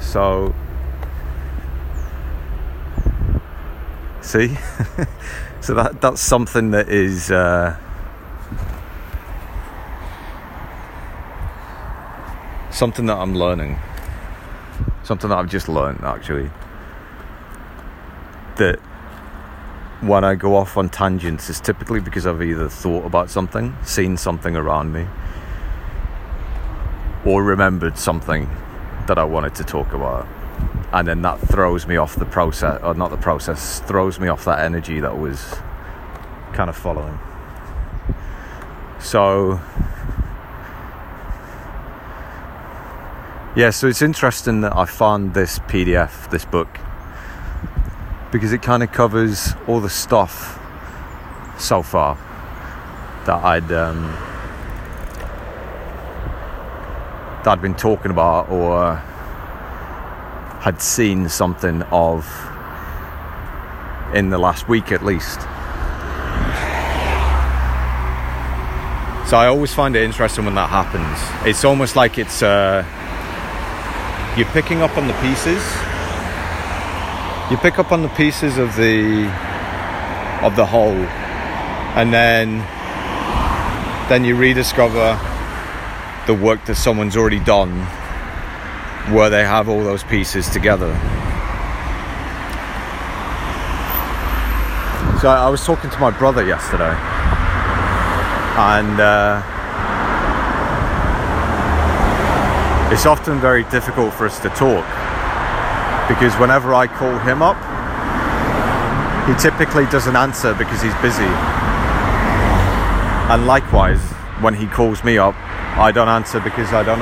So, 0.00 0.54
see, 4.20 4.48
so 5.60 5.74
that 5.74 6.00
that's 6.00 6.20
something 6.20 6.70
that 6.72 6.88
is. 6.88 7.30
Uh, 7.30 7.76
something 12.72 13.06
that 13.06 13.16
I'm 13.16 13.34
learning, 13.34 13.78
something 15.04 15.30
that 15.30 15.38
I've 15.38 15.50
just 15.50 15.68
learned 15.68 16.00
actually. 16.02 16.50
That 18.56 18.78
when 20.02 20.24
I 20.24 20.34
go 20.34 20.56
off 20.56 20.76
on 20.76 20.88
tangents, 20.88 21.48
it's 21.48 21.60
typically 21.60 22.00
because 22.00 22.26
I've 22.26 22.42
either 22.42 22.68
thought 22.68 23.06
about 23.06 23.30
something, 23.30 23.74
seen 23.84 24.16
something 24.16 24.56
around 24.56 24.92
me, 24.92 25.06
or 27.24 27.42
remembered 27.44 27.96
something 27.96 28.50
that 29.06 29.18
I 29.18 29.24
wanted 29.24 29.54
to 29.56 29.64
talk 29.64 29.92
about. 29.92 30.26
And 30.92 31.08
then 31.08 31.22
that 31.22 31.38
throws 31.40 31.86
me 31.86 31.96
off 31.96 32.16
the 32.16 32.26
process, 32.26 32.82
or 32.82 32.94
not 32.94 33.10
the 33.10 33.16
process, 33.16 33.80
throws 33.80 34.18
me 34.18 34.28
off 34.28 34.44
that 34.44 34.58
energy 34.58 35.00
that 35.00 35.16
was 35.16 35.56
kind 36.52 36.68
of 36.68 36.76
following. 36.76 37.18
So, 38.98 39.60
yeah, 43.56 43.70
so 43.70 43.86
it's 43.86 44.02
interesting 44.02 44.60
that 44.62 44.76
I 44.76 44.84
found 44.84 45.34
this 45.34 45.60
PDF, 45.60 46.30
this 46.30 46.44
book, 46.44 46.78
because 48.32 48.52
it 48.52 48.62
kind 48.62 48.82
of 48.82 48.90
covers 48.90 49.52
all 49.68 49.78
the 49.78 49.90
stuff 49.90 50.58
so 51.58 51.82
far 51.82 52.16
that 53.26 53.44
I'd 53.44 53.70
um, 53.70 54.02
that 57.44 57.48
I'd 57.48 57.62
been 57.62 57.74
talking 57.74 58.10
about 58.10 58.48
or 58.48 58.96
had 60.62 60.80
seen 60.80 61.28
something 61.28 61.82
of 61.82 62.26
in 64.14 64.30
the 64.30 64.38
last 64.38 64.68
week 64.68 64.90
at 64.90 65.04
least. 65.04 65.40
So 69.28 69.38
I 69.38 69.46
always 69.46 69.72
find 69.72 69.94
it 69.94 70.02
interesting 70.02 70.44
when 70.44 70.54
that 70.56 70.68
happens. 70.68 71.48
It's 71.48 71.64
almost 71.64 71.96
like 71.96 72.18
it's. 72.18 72.42
Uh, 72.42 72.84
you're 74.36 74.48
picking 74.48 74.80
up 74.82 74.96
on 74.96 75.06
the 75.06 75.14
pieces. 75.14 75.62
You 77.50 77.58
pick 77.58 77.78
up 77.78 77.92
on 77.92 78.02
the 78.02 78.08
pieces 78.10 78.56
of 78.56 78.74
the 78.76 79.26
of 80.42 80.56
the 80.56 80.64
whole, 80.64 81.04
and 81.96 82.12
then 82.12 82.58
then 84.08 84.24
you 84.24 84.36
rediscover 84.36 85.18
the 86.26 86.34
work 86.34 86.64
that 86.66 86.76
someone's 86.76 87.16
already 87.16 87.40
done, 87.40 87.70
where 89.14 89.28
they 89.28 89.44
have 89.44 89.68
all 89.68 89.84
those 89.84 90.02
pieces 90.04 90.48
together. 90.48 90.92
So 95.20 95.28
I 95.28 95.48
was 95.48 95.64
talking 95.64 95.90
to 95.90 95.98
my 95.98 96.10
brother 96.10 96.44
yesterday, 96.46 96.94
and. 98.56 99.00
Uh, 99.00 99.42
it's 102.92 103.06
often 103.06 103.40
very 103.40 103.64
difficult 103.64 104.12
for 104.12 104.26
us 104.26 104.38
to 104.40 104.50
talk 104.50 104.84
because 106.08 106.34
whenever 106.38 106.74
I 106.74 106.86
call 106.86 107.16
him 107.20 107.42
up, 107.42 107.56
he 109.28 109.34
typically 109.40 109.86
doesn't 109.86 110.16
answer 110.16 110.54
because 110.54 110.82
he's 110.82 110.94
busy. 110.96 111.30
And 113.30 113.46
likewise, 113.46 114.02
when 114.40 114.54
he 114.54 114.66
calls 114.66 115.04
me 115.04 115.16
up, 115.16 115.34
I 115.78 115.92
don't 115.92 116.08
answer 116.08 116.40
because 116.40 116.72
I 116.72 116.82
don't 116.82 116.98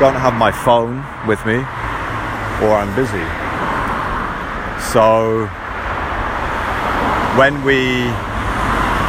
don't 0.00 0.14
have 0.14 0.34
my 0.34 0.50
phone 0.50 1.04
with 1.26 1.44
me 1.44 1.56
or 2.64 2.74
I'm 2.74 2.94
busy. 2.96 3.22
So 4.92 5.46
when 7.36 7.62
we 7.64 8.04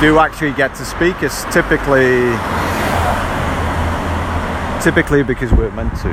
do 0.01 0.20
actually 0.20 0.53
get 0.53 0.76
to 0.76 0.86
speak, 0.86 1.22
it's 1.22 1.43
typically 1.53 2.34
typically 4.82 5.24
because 5.24 5.51
we're 5.53 5.72
meant 5.72 5.95
to. 6.01 6.11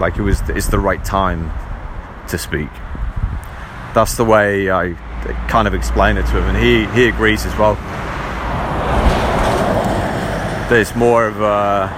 Like 0.00 0.16
it 0.16 0.22
was, 0.22 0.40
it's 0.48 0.68
the 0.68 0.78
right 0.78 1.04
time 1.04 1.50
to 2.28 2.38
speak. 2.38 2.70
That's 3.94 4.16
the 4.16 4.24
way 4.24 4.70
I 4.70 4.92
kind 5.48 5.66
of 5.66 5.74
explain 5.74 6.16
it 6.16 6.26
to 6.26 6.38
him, 6.38 6.44
and 6.44 6.56
he 6.56 6.86
he 6.94 7.08
agrees 7.08 7.44
as 7.46 7.56
well. 7.58 7.74
There's 10.68 10.94
more 10.94 11.26
of 11.26 11.40
a 11.40 11.88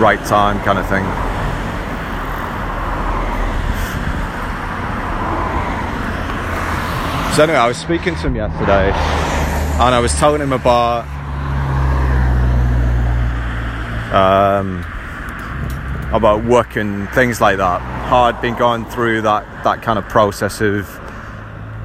right 0.00 0.22
time 0.26 0.58
kind 0.64 0.78
of 0.78 0.86
thing. 0.88 1.04
So 7.36 7.44
anyway, 7.44 7.58
I 7.58 7.68
was 7.68 7.78
speaking 7.78 8.14
to 8.16 8.26
him 8.26 8.36
yesterday, 8.36 8.90
and 8.90 9.94
I 9.94 10.00
was 10.00 10.12
telling 10.14 10.42
him 10.42 10.52
about 10.52 11.06
um, 14.12 14.84
about 16.12 16.44
work 16.44 16.76
and 16.76 17.08
things 17.10 17.40
like 17.40 17.56
that. 17.56 18.01
I'd 18.12 18.42
been 18.42 18.56
going 18.56 18.84
through 18.84 19.22
that, 19.22 19.64
that 19.64 19.80
kind 19.80 19.98
of 19.98 20.06
process 20.06 20.60
of 20.60 20.86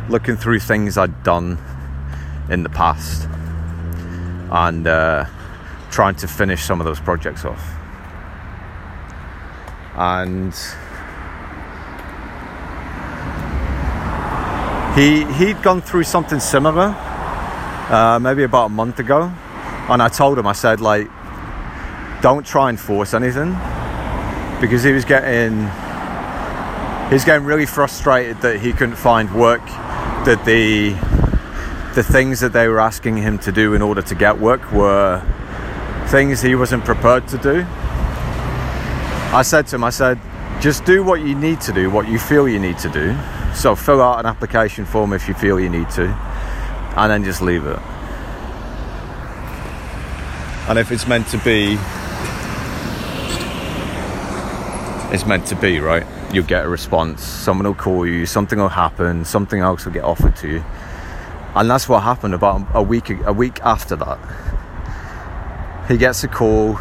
looking 0.10 0.36
through 0.36 0.60
things 0.60 0.98
I'd 0.98 1.24
done 1.24 1.58
in 2.50 2.64
the 2.64 2.70
past 2.70 3.30
and 4.52 4.86
uh, 4.86 5.24
trying 5.90 6.16
to 6.16 6.28
finish 6.28 6.66
some 6.66 6.82
of 6.82 6.86
those 6.86 7.00
projects 7.00 7.46
off. 7.46 7.64
And 9.96 10.54
he 14.98 15.24
he'd 15.36 15.64
gone 15.64 15.80
through 15.82 16.04
something 16.04 16.42
similar, 16.42 16.94
uh, 17.90 18.20
maybe 18.22 18.44
about 18.44 18.66
a 18.66 18.70
month 18.70 19.00
ago, 19.00 19.32
and 19.88 20.04
I 20.04 20.10
told 20.10 20.38
him 20.38 20.46
I 20.46 20.52
said 20.52 20.82
like 20.82 21.10
don't 22.22 22.46
try 22.46 22.68
and 22.68 22.78
force 22.78 23.14
anything 23.14 23.56
because 24.60 24.84
he 24.84 24.92
was 24.92 25.06
getting 25.06 25.70
he 27.08 27.14
was 27.14 27.24
getting 27.24 27.46
really 27.46 27.66
frustrated 27.66 28.42
that 28.42 28.60
he 28.60 28.74
couldn't 28.74 28.98
find 28.98 29.34
work 29.34 29.66
that 30.26 30.44
the 30.44 30.90
the 31.96 32.04
things 32.04 32.42
that 32.42 32.52
they 32.52 32.68
were 32.68 32.82
asking 32.82 33.16
him 33.16 33.40
to 33.40 33.52
do 33.52 33.74
in 33.74 33.82
order 33.82 34.02
to 34.02 34.14
get 34.14 34.38
work 34.38 34.74
were 34.74 35.24
things 36.10 36.42
he 36.42 36.54
wasn't 36.54 36.84
prepared 36.84 37.26
to 37.30 37.38
do. 37.38 37.66
I 39.34 39.42
said 39.42 39.68
to 39.68 39.78
him 39.78 39.86
I 39.86 39.90
said 39.90 40.20
just 40.60 40.84
do 40.84 41.02
what 41.02 41.22
you 41.22 41.34
need 41.34 41.62
to 41.62 41.72
do 41.72 41.90
what 41.90 42.10
you 42.10 42.20
feel 42.20 42.46
you 42.46 42.60
need 42.60 42.78
to 42.80 42.90
do. 42.90 43.16
So 43.56 43.74
fill 43.74 44.02
out 44.02 44.20
an 44.20 44.26
application 44.26 44.84
form 44.86 45.14
if 45.14 45.30
you 45.30 45.34
feel 45.34 45.62
you 45.62 45.70
need 45.70 45.90
to 45.92 46.08
and 46.98 47.10
then 47.10 47.24
just 47.24 47.42
leave 47.42 47.66
it. 47.66 47.80
And 50.68 50.78
if 50.78 50.92
it's 50.92 51.08
meant 51.08 51.28
to 51.28 51.38
be 51.38 51.78
it's 55.14 55.26
meant 55.26 55.46
to 55.48 55.56
be, 55.56 55.80
right? 55.80 56.06
You'll 56.38 56.46
get 56.46 56.66
a 56.66 56.70
response, 56.70 57.24
someone 57.24 57.66
will 57.66 57.74
call 57.74 58.06
you, 58.06 58.28
something 58.28 58.60
will 58.60 58.70
happen, 58.70 59.26
something 59.26 59.60
else 59.60 59.86
will 59.86 59.92
get 59.92 60.04
offered 60.04 60.36
to 60.36 60.48
you. 60.48 60.64
And 61.56 61.68
that's 61.68 61.90
what 61.90 62.04
happened 62.04 62.36
about 62.36 62.62
a 62.76 62.84
week 62.84 63.10
a 63.10 63.34
week 63.34 63.60
after 63.62 63.96
that. 63.96 64.20
He 65.88 65.98
gets 65.98 66.24
a 66.24 66.28
call. 66.28 66.76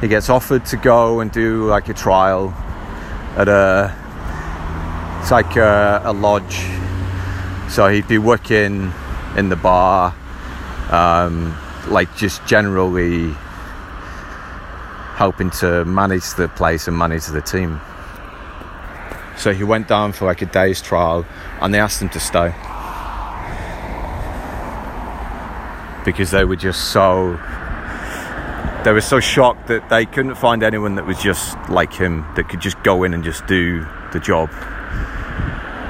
He 0.00 0.06
gets 0.06 0.30
offered 0.30 0.64
to 0.66 0.76
go 0.76 1.18
and 1.18 1.32
do 1.32 1.66
like 1.66 1.88
a 1.88 1.92
trial 1.92 2.54
at 3.36 3.48
a 3.48 3.92
it's 5.20 5.32
like 5.32 5.56
a, 5.56 6.00
a 6.04 6.12
lodge. 6.12 6.64
So 7.68 7.88
he'd 7.88 8.06
be 8.06 8.18
working 8.18 8.92
in 9.36 9.48
the 9.48 9.56
bar, 9.56 10.14
um, 10.92 11.58
like 11.88 12.14
just 12.14 12.46
generally 12.46 13.32
helping 15.16 15.50
to 15.62 15.84
manage 15.84 16.32
the 16.34 16.46
place 16.46 16.86
and 16.86 16.96
manage 16.96 17.26
the 17.26 17.40
team. 17.40 17.80
So 19.40 19.54
he 19.54 19.64
went 19.64 19.88
down 19.88 20.12
for 20.12 20.26
like 20.26 20.42
a 20.42 20.46
day's 20.46 20.82
trial 20.82 21.24
and 21.62 21.72
they 21.72 21.80
asked 21.80 22.02
him 22.02 22.10
to 22.10 22.20
stay. 22.20 22.52
Because 26.04 26.30
they 26.30 26.44
were 26.44 26.56
just 26.56 26.92
so 26.92 27.40
they 28.84 28.92
were 28.92 29.00
so 29.00 29.18
shocked 29.18 29.68
that 29.68 29.88
they 29.88 30.04
couldn't 30.04 30.34
find 30.34 30.62
anyone 30.62 30.96
that 30.96 31.06
was 31.06 31.18
just 31.18 31.56
like 31.70 31.90
him 31.94 32.26
that 32.36 32.50
could 32.50 32.60
just 32.60 32.82
go 32.82 33.02
in 33.02 33.14
and 33.14 33.24
just 33.24 33.46
do 33.46 33.86
the 34.12 34.20
job 34.20 34.50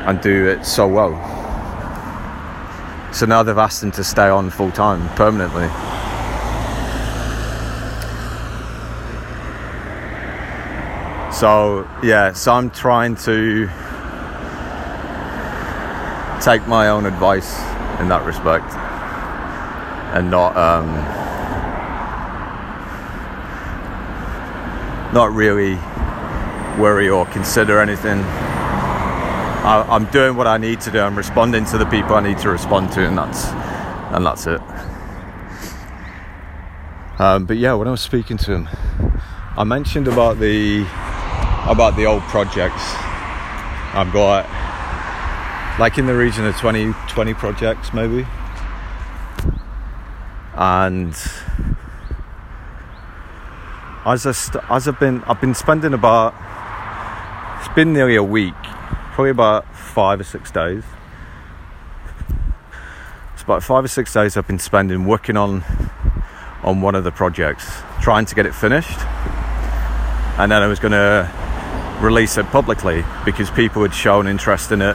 and 0.06 0.20
do 0.20 0.46
it 0.46 0.64
so 0.64 0.86
well. 0.86 1.12
So 3.12 3.26
now 3.26 3.42
they've 3.42 3.58
asked 3.58 3.82
him 3.82 3.90
to 3.92 4.04
stay 4.04 4.28
on 4.28 4.50
full 4.50 4.70
time 4.70 5.08
permanently. 5.16 5.68
So 11.40 11.88
yeah, 12.02 12.34
so 12.34 12.52
I'm 12.52 12.68
trying 12.68 13.16
to 13.16 13.66
take 16.42 16.68
my 16.68 16.88
own 16.88 17.06
advice 17.06 17.58
in 17.98 18.10
that 18.10 18.26
respect, 18.26 18.70
and 20.14 20.30
not 20.30 20.54
um, 20.54 20.86
not 25.14 25.32
really 25.32 25.76
worry 26.78 27.08
or 27.08 27.24
consider 27.24 27.80
anything. 27.80 28.18
I, 28.20 29.86
I'm 29.88 30.04
doing 30.10 30.36
what 30.36 30.46
I 30.46 30.58
need 30.58 30.82
to 30.82 30.90
do. 30.90 31.00
I'm 31.00 31.16
responding 31.16 31.64
to 31.64 31.78
the 31.78 31.86
people 31.86 32.16
I 32.16 32.20
need 32.20 32.36
to 32.40 32.50
respond 32.50 32.92
to, 32.92 33.06
and 33.06 33.16
that's 33.16 33.46
and 34.12 34.26
that's 34.26 34.46
it. 34.46 34.60
Um, 37.18 37.46
but 37.46 37.56
yeah, 37.56 37.72
when 37.72 37.88
I 37.88 37.92
was 37.92 38.02
speaking 38.02 38.36
to 38.36 38.52
him, 38.52 38.68
I 39.56 39.64
mentioned 39.64 40.06
about 40.06 40.38
the 40.38 40.86
about 41.68 41.96
the 41.96 42.06
old 42.06 42.22
projects. 42.22 42.82
I've 43.92 44.12
got 44.12 44.48
like 45.78 45.98
in 45.98 46.06
the 46.06 46.14
region 46.14 46.46
of 46.46 46.56
20, 46.56 46.92
20 47.08 47.34
projects 47.34 47.92
maybe. 47.92 48.26
And 50.54 51.14
as 54.04 54.26
I 54.26 54.32
st- 54.32 54.64
as 54.70 54.88
I've 54.88 54.98
been 54.98 55.22
I've 55.24 55.40
been 55.40 55.54
spending 55.54 55.94
about 55.94 56.34
it's 57.58 57.74
been 57.74 57.92
nearly 57.92 58.16
a 58.16 58.22
week, 58.22 58.54
probably 59.12 59.30
about 59.30 59.74
five 59.76 60.20
or 60.20 60.24
six 60.24 60.50
days. 60.50 60.82
It's 63.34 63.42
about 63.42 63.62
five 63.62 63.84
or 63.84 63.88
six 63.88 64.12
days 64.12 64.36
I've 64.36 64.46
been 64.46 64.58
spending 64.58 65.04
working 65.04 65.36
on 65.36 65.64
on 66.62 66.80
one 66.80 66.94
of 66.94 67.04
the 67.04 67.10
projects, 67.10 67.82
trying 68.00 68.26
to 68.26 68.34
get 68.34 68.46
it 68.46 68.54
finished. 68.54 68.98
And 70.38 70.52
then 70.52 70.62
I 70.62 70.66
was 70.66 70.78
gonna 70.78 71.30
release 72.00 72.38
it 72.38 72.46
publicly 72.46 73.04
because 73.24 73.50
people 73.50 73.82
had 73.82 73.94
shown 73.94 74.26
interest 74.26 74.72
in 74.72 74.80
it 74.80 74.94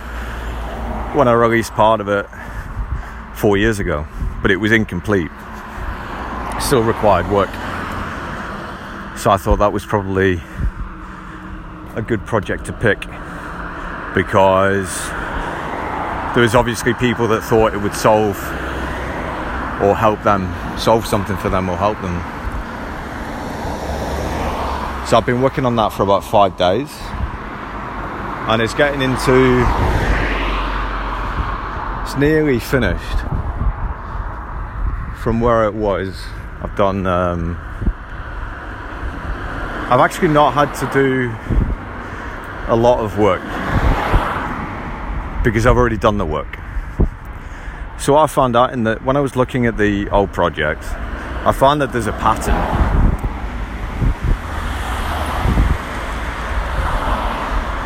when 1.15 1.27
I 1.27 1.33
released 1.33 1.71
part 1.73 2.01
of 2.01 2.09
it 2.09 2.25
four 3.35 3.57
years 3.57 3.79
ago, 3.79 4.07
but 4.41 4.51
it 4.51 4.57
was 4.57 4.71
incomplete. 4.71 5.31
Still 6.59 6.83
required 6.83 7.29
work. 7.29 7.49
So 9.17 9.31
I 9.31 9.37
thought 9.37 9.59
that 9.59 9.71
was 9.71 9.85
probably 9.85 10.41
a 11.95 12.01
good 12.01 12.25
project 12.25 12.65
to 12.65 12.73
pick 12.73 12.99
because 14.13 15.09
there 16.33 16.43
was 16.43 16.55
obviously 16.55 16.93
people 16.95 17.27
that 17.29 17.41
thought 17.43 17.73
it 17.73 17.81
would 17.81 17.93
solve 17.93 18.37
or 19.81 19.95
help 19.95 20.21
them, 20.23 20.53
solve 20.77 21.05
something 21.05 21.37
for 21.37 21.49
them 21.49 21.69
or 21.69 21.77
help 21.77 22.01
them. 22.01 22.34
So 25.07 25.17
I've 25.17 25.25
been 25.25 25.43
working 25.43 25.67
on 25.67 25.75
that 25.75 25.89
for 25.89 26.01
about 26.01 26.23
five 26.23 26.57
days, 26.57 26.89
and 28.49 28.59
it's 28.59 28.73
getting 28.73 29.03
into. 29.03 29.63
It's 32.01 32.17
nearly 32.17 32.59
finished 32.59 33.19
from 35.21 35.41
where 35.41 35.65
it 35.65 35.75
was. 35.75 36.19
I've 36.59 36.75
done. 36.75 37.05
Um, 37.05 37.55
I've 39.91 39.99
actually 39.99 40.29
not 40.29 40.55
had 40.55 40.73
to 40.79 40.89
do 40.91 41.31
a 42.67 42.75
lot 42.75 42.97
of 42.97 43.19
work 43.19 43.43
because 45.43 45.67
I've 45.67 45.77
already 45.77 45.97
done 45.97 46.17
the 46.17 46.25
work. 46.25 46.57
So 47.99 48.17
I 48.17 48.25
found 48.25 48.55
out 48.55 48.73
in 48.73 48.85
that 48.85 49.05
when 49.05 49.15
I 49.17 49.19
was 49.19 49.35
looking 49.35 49.67
at 49.67 49.77
the 49.77 50.09
old 50.09 50.33
projects, 50.33 50.87
I 50.91 51.51
found 51.51 51.79
that 51.81 51.91
there's 51.91 52.07
a 52.07 52.13
pattern. 52.13 52.74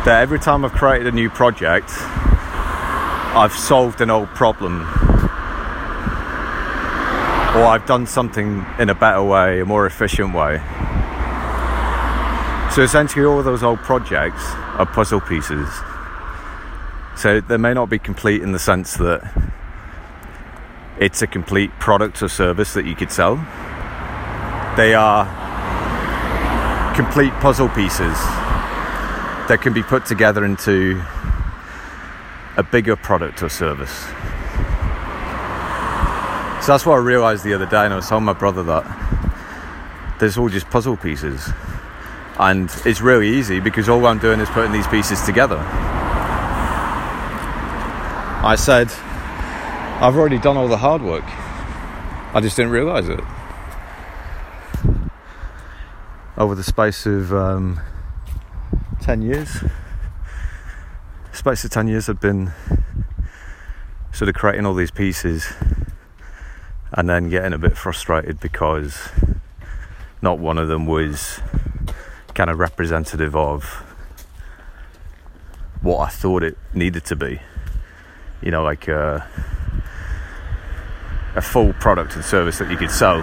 That 0.06 0.22
every 0.22 0.38
time 0.38 0.64
I've 0.64 0.72
created 0.72 1.08
a 1.08 1.12
new 1.12 1.28
project, 1.28 1.90
I've 1.90 3.52
solved 3.52 4.00
an 4.00 4.08
old 4.08 4.28
problem. 4.28 4.80
Or 7.54 7.66
I've 7.66 7.84
done 7.84 8.06
something 8.06 8.64
in 8.78 8.88
a 8.88 8.94
better 8.94 9.22
way, 9.22 9.60
a 9.60 9.66
more 9.66 9.84
efficient 9.84 10.34
way. 10.34 10.56
So 12.74 12.80
essentially, 12.80 13.26
all 13.26 13.42
those 13.42 13.62
old 13.62 13.80
projects 13.80 14.42
are 14.78 14.86
puzzle 14.86 15.20
pieces. 15.20 15.68
So 17.14 17.42
they 17.42 17.58
may 17.58 17.74
not 17.74 17.90
be 17.90 17.98
complete 17.98 18.40
in 18.40 18.52
the 18.52 18.58
sense 18.58 18.94
that 18.94 19.20
it's 20.98 21.20
a 21.20 21.26
complete 21.26 21.72
product 21.78 22.22
or 22.22 22.28
service 22.28 22.72
that 22.72 22.86
you 22.86 22.96
could 22.96 23.12
sell. 23.12 23.36
They 24.78 24.94
are 24.94 25.26
complete 26.94 27.34
puzzle 27.34 27.68
pieces 27.68 28.16
that 29.50 29.60
can 29.60 29.72
be 29.72 29.82
put 29.82 30.06
together 30.06 30.44
into 30.44 31.02
a 32.56 32.62
bigger 32.62 32.94
product 32.94 33.42
or 33.42 33.48
service. 33.48 33.90
So 36.64 36.72
that's 36.72 36.86
what 36.86 36.94
I 36.94 36.98
realized 36.98 37.42
the 37.42 37.54
other 37.54 37.66
day, 37.66 37.84
and 37.84 37.92
I 37.92 37.96
was 37.96 38.08
telling 38.08 38.22
my 38.22 38.32
brother 38.32 38.62
that 38.62 38.84
there's 40.20 40.38
all 40.38 40.48
just 40.48 40.70
puzzle 40.70 40.96
pieces. 40.96 41.50
And 42.38 42.70
it's 42.84 43.00
really 43.00 43.28
easy 43.28 43.58
because 43.58 43.88
all 43.88 44.06
I'm 44.06 44.20
doing 44.20 44.38
is 44.38 44.48
putting 44.50 44.70
these 44.70 44.86
pieces 44.86 45.20
together. 45.22 45.58
I 48.38 48.54
said, 48.56 48.88
I've 50.00 50.16
already 50.16 50.38
done 50.38 50.56
all 50.56 50.68
the 50.68 50.78
hard 50.78 51.02
work. 51.02 51.24
I 51.26 52.40
just 52.40 52.54
didn't 52.54 52.70
realize 52.70 53.08
it. 53.08 53.20
Over 56.38 56.54
the 56.54 56.62
space 56.62 57.04
of 57.04 57.34
um, 57.34 57.80
10 59.00 59.22
years, 59.22 59.64
space 61.32 61.64
of 61.64 61.70
10 61.70 61.88
years, 61.88 62.08
I've 62.08 62.20
been 62.20 62.52
sort 64.12 64.28
of 64.28 64.34
creating 64.34 64.66
all 64.66 64.74
these 64.74 64.90
pieces 64.90 65.52
and 66.92 67.08
then 67.08 67.30
getting 67.30 67.52
a 67.52 67.58
bit 67.58 67.76
frustrated 67.76 68.40
because 68.40 69.08
not 70.20 70.38
one 70.38 70.58
of 70.58 70.68
them 70.68 70.86
was 70.86 71.40
kind 72.34 72.50
of 72.50 72.58
representative 72.58 73.34
of 73.34 73.64
what 75.80 75.98
I 76.00 76.08
thought 76.08 76.42
it 76.42 76.58
needed 76.74 77.04
to 77.06 77.16
be. 77.16 77.40
You 78.42 78.50
know, 78.50 78.62
like 78.62 78.88
a, 78.88 79.26
a 81.34 81.40
full 81.40 81.72
product 81.74 82.16
and 82.16 82.24
service 82.24 82.58
that 82.58 82.70
you 82.70 82.76
could 82.76 82.90
sell. 82.90 83.22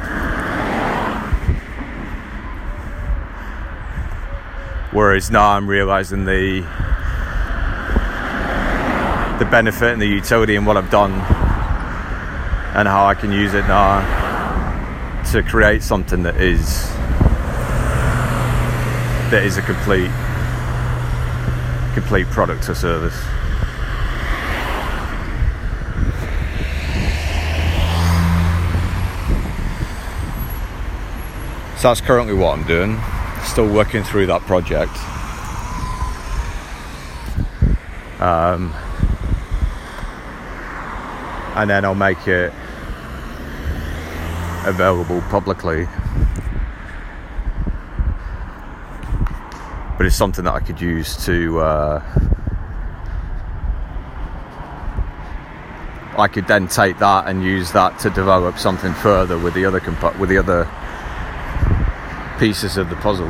Whereas 4.97 5.29
now 5.29 5.51
I'm 5.51 5.69
realizing 5.69 6.25
the 6.25 6.61
the 9.37 9.45
benefit 9.45 9.93
and 9.93 10.01
the 10.01 10.07
utility 10.07 10.55
in 10.55 10.65
what 10.65 10.75
I've 10.75 10.89
done 10.89 11.11
and 11.11 12.87
how 12.87 13.05
I 13.05 13.13
can 13.13 13.31
use 13.31 13.53
it 13.53 13.67
now 13.67 14.01
to 15.33 15.43
create 15.43 15.83
something 15.83 16.23
that 16.23 16.37
is 16.37 16.89
that 19.29 19.43
is 19.45 19.57
a 19.57 19.61
complete 19.61 20.09
complete 21.93 22.25
product 22.31 22.67
or 22.67 22.73
service. 22.73 23.13
So 31.79 31.89
that's 31.89 32.01
currently 32.01 32.33
what 32.33 32.57
I'm 32.57 32.65
doing. 32.65 32.99
Still 33.43 33.71
working 33.73 34.03
through 34.03 34.27
that 34.27 34.41
project. 34.41 34.91
Um, 38.21 38.73
and 41.55 41.69
then 41.69 41.85
I'll 41.85 41.95
make 41.95 42.27
it 42.27 42.53
available 44.65 45.21
publicly 45.29 45.87
but 49.97 50.05
it's 50.05 50.15
something 50.15 50.45
that 50.45 50.53
I 50.53 50.59
could 50.59 50.79
use 50.79 51.25
to. 51.25 51.59
Uh, 51.59 52.03
I 56.17 56.27
could 56.27 56.47
then 56.47 56.67
take 56.67 56.99
that 56.99 57.27
and 57.27 57.43
use 57.43 57.71
that 57.73 57.99
to 57.99 58.09
develop 58.11 58.57
something 58.57 58.93
further 58.93 59.37
with 59.37 59.53
the 59.55 59.65
other 59.65 59.81
with 60.19 60.29
the 60.29 60.37
other 60.37 60.69
pieces 62.37 62.77
of 62.77 62.89
the 62.89 62.95
puzzle. 62.97 63.27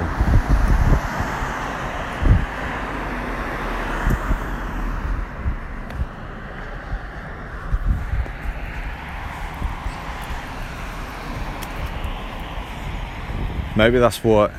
Maybe 13.76 14.00
that's 14.00 14.24
what 14.24 14.52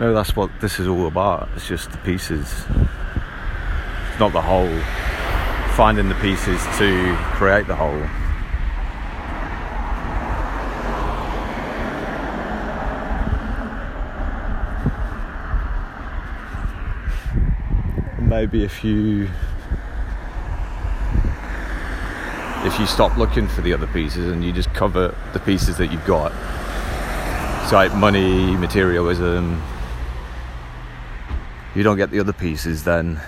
no, 0.00 0.14
that's 0.14 0.36
what 0.36 0.50
this 0.60 0.78
is 0.78 0.86
all 0.86 1.08
about. 1.08 1.48
It's 1.56 1.66
just 1.66 1.90
the 1.90 1.98
pieces. 1.98 2.64
It's 4.10 4.20
not 4.20 4.32
the 4.32 4.40
whole. 4.40 4.78
Finding 5.74 6.08
the 6.08 6.14
pieces 6.16 6.62
to 6.78 7.16
create 7.34 7.66
the 7.66 7.74
whole. 7.74 8.02
Maybe 18.38 18.62
if 18.62 18.84
you 18.84 19.28
if 22.64 22.78
you 22.78 22.86
stop 22.86 23.16
looking 23.16 23.48
for 23.48 23.62
the 23.62 23.72
other 23.72 23.88
pieces 23.88 24.30
and 24.30 24.44
you 24.44 24.52
just 24.52 24.72
cover 24.74 25.12
the 25.32 25.40
pieces 25.40 25.76
that 25.78 25.90
you've 25.90 26.06
got. 26.06 26.30
So 27.68 27.74
like 27.74 27.92
money, 27.96 28.54
materialism, 28.54 29.60
you 31.74 31.82
don't 31.82 31.96
get 31.96 32.12
the 32.12 32.20
other 32.20 32.32
pieces, 32.32 32.84
then 32.84 33.20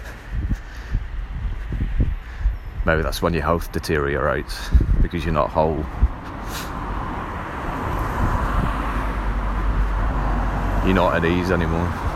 maybe 2.87 3.03
that's 3.03 3.21
when 3.21 3.35
your 3.35 3.43
health 3.43 3.73
deteriorates 3.73 4.69
because 5.03 5.25
you're 5.25 5.35
not 5.35 5.51
whole. 5.51 5.85
You're 10.87 10.95
not 10.95 11.17
at 11.17 11.25
ease 11.25 11.51
anymore. 11.51 11.93
But 11.93 12.11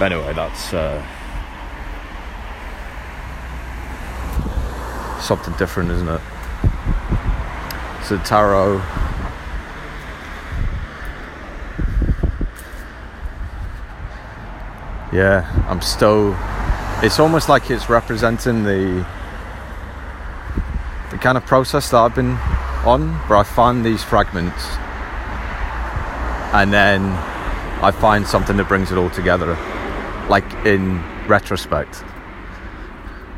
anyway, 0.00 0.32
that's 0.32 0.72
uh, 0.72 1.02
something 5.20 5.54
different, 5.54 5.90
isn't 5.90 6.08
it? 6.08 6.20
So 8.04 8.16
tarot 8.18 8.80
yeah, 15.12 15.64
I'm 15.68 15.80
still. 15.80 16.36
It's 17.04 17.18
almost 17.18 17.48
like 17.48 17.70
it's 17.70 17.88
representing 17.88 18.64
the 18.64 19.06
the 21.10 21.18
kind 21.18 21.38
of 21.38 21.46
process 21.46 21.90
that 21.90 21.96
I've 21.96 22.14
been 22.14 22.32
on, 22.84 23.14
where 23.28 23.38
I 23.38 23.42
find 23.42 23.84
these 23.84 24.04
fragments, 24.04 24.64
and 26.52 26.72
then 26.72 27.02
I 27.82 27.90
find 27.90 28.26
something 28.26 28.56
that 28.58 28.68
brings 28.68 28.92
it 28.92 28.98
all 28.98 29.10
together, 29.10 29.54
in 30.64 31.02
retrospect. 31.26 32.02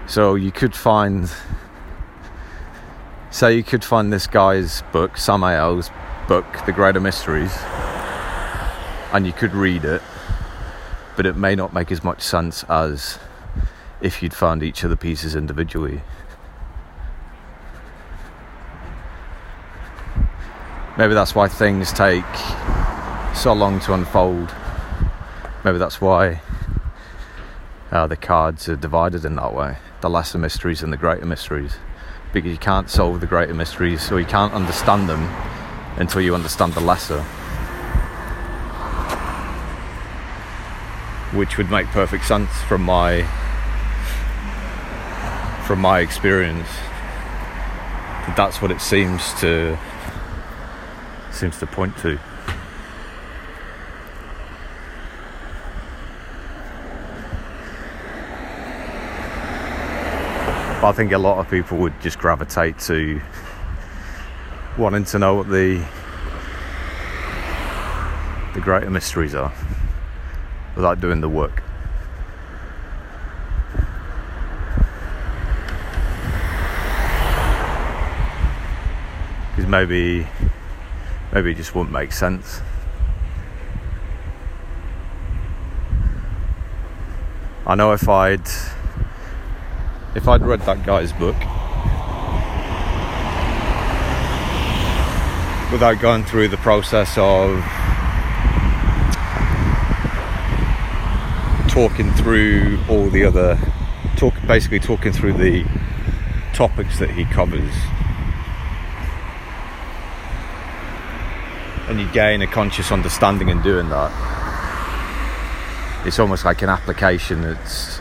So 0.07 0.35
you 0.35 0.53
could 0.53 0.75
find, 0.75 1.31
say, 3.31 3.55
you 3.57 3.63
could 3.63 3.85
find 3.85 4.13
this 4.13 4.27
guy's 4.27 4.83
book, 4.93 5.17
Samael's 5.17 5.91
book, 6.29 6.47
The 6.67 6.73
Greater 6.73 7.01
Mysteries, 7.01 7.57
and 9.13 9.27
you 9.27 9.33
could 9.33 9.55
read 9.55 9.85
it 9.85 10.03
but 11.21 11.27
it 11.27 11.37
may 11.37 11.55
not 11.55 11.75
make 11.75 11.93
as 11.93 12.03
much 12.03 12.23
sense 12.23 12.65
as 12.65 13.19
if 14.01 14.23
you'd 14.23 14.33
found 14.33 14.63
each 14.63 14.85
of 14.85 14.89
the 14.89 14.97
pieces 14.97 15.37
individually. 15.37 16.01
maybe 20.97 21.13
that's 21.13 21.35
why 21.35 21.47
things 21.47 21.93
take 21.93 22.25
so 23.35 23.53
long 23.53 23.81
to 23.81 23.93
unfold. 23.93 24.51
Maybe 25.63 25.77
that's 25.77 26.01
why 26.01 26.41
uh, 27.91 28.07
the 28.07 28.17
cards 28.17 28.69
are 28.69 28.77
divided 28.77 29.25
in 29.25 29.37
that 29.37 29.55
way 29.55 29.77
the 30.01 30.09
lesser 30.09 30.39
mysteries 30.39 30.83
and 30.83 30.93
the 30.93 30.97
greater 30.97 31.27
mysteries. 31.27 31.77
Because 32.33 32.53
you 32.53 32.59
can't 32.59 32.89
solve 32.89 33.21
the 33.21 33.27
greater 33.27 33.55
mysteries 33.55 34.11
or 34.11 34.21
you 34.21 34.27
can't 34.27 34.53
understand 34.55 35.09
them 35.09 35.25
until 35.97 36.21
you 36.21 36.35
understand 36.35 36.75
the 36.75 36.81
lesser. 36.81 37.23
Which 41.37 41.59
would 41.59 41.71
make 41.71 41.87
perfect 41.89 42.25
sense 42.25 42.51
from 42.63 42.83
my 42.83 43.25
from 45.67 45.81
my 45.81 46.01
experience. 46.01 46.69
That's 48.37 48.63
what 48.63 48.71
it 48.71 48.81
seems 48.81 49.35
to 49.41 49.79
seems 51.31 51.59
to 51.59 51.67
point 51.67 51.97
to. 51.99 52.19
But 60.81 60.89
I 60.89 60.93
think 60.93 61.13
a 61.13 61.19
lot 61.19 61.39
of 61.39 61.51
people 61.51 61.77
would 61.77 62.01
just 62.01 62.19
gravitate 62.19 62.79
to 62.81 63.21
wanting 64.79 65.05
to 65.05 65.19
know 65.19 65.35
what 65.35 65.51
the 65.51 65.87
the 68.55 68.61
greater 68.61 68.89
mysteries 68.89 69.35
are 69.35 69.53
without 70.75 70.99
doing 70.99 71.21
the 71.21 71.29
work. 71.29 71.63
Because 79.51 79.69
maybe 79.69 80.27
maybe 81.31 81.51
it 81.51 81.59
just 81.59 81.75
wouldn't 81.75 81.93
make 81.93 82.13
sense. 82.13 82.63
I 87.67 87.75
know 87.75 87.93
if 87.93 88.09
I'd 88.09 88.49
if 90.15 90.27
I'd 90.27 90.43
read 90.43 90.61
that 90.63 90.85
guy's 90.85 91.13
book 91.13 91.37
without 95.71 96.01
going 96.01 96.25
through 96.25 96.49
the 96.49 96.57
process 96.57 97.17
of 97.17 97.63
talking 101.69 102.13
through 102.15 102.81
all 102.89 103.09
the 103.09 103.25
other 103.25 103.57
talk 104.17 104.35
basically 104.49 104.81
talking 104.81 105.13
through 105.13 105.33
the 105.35 105.65
topics 106.55 106.99
that 106.99 107.11
he 107.11 107.25
covers 107.27 107.73
and 111.89 112.01
you 112.01 112.13
gain 112.13 112.43
a 112.43 112.49
conscious 112.49 112.91
understanding 112.91 113.49
in 113.49 113.63
doing 113.63 113.89
that 113.89 114.11
it's 116.05 116.19
almost 116.19 116.45
like 116.45 116.63
an 116.63 116.69
application 116.69 117.43
that's 117.43 118.01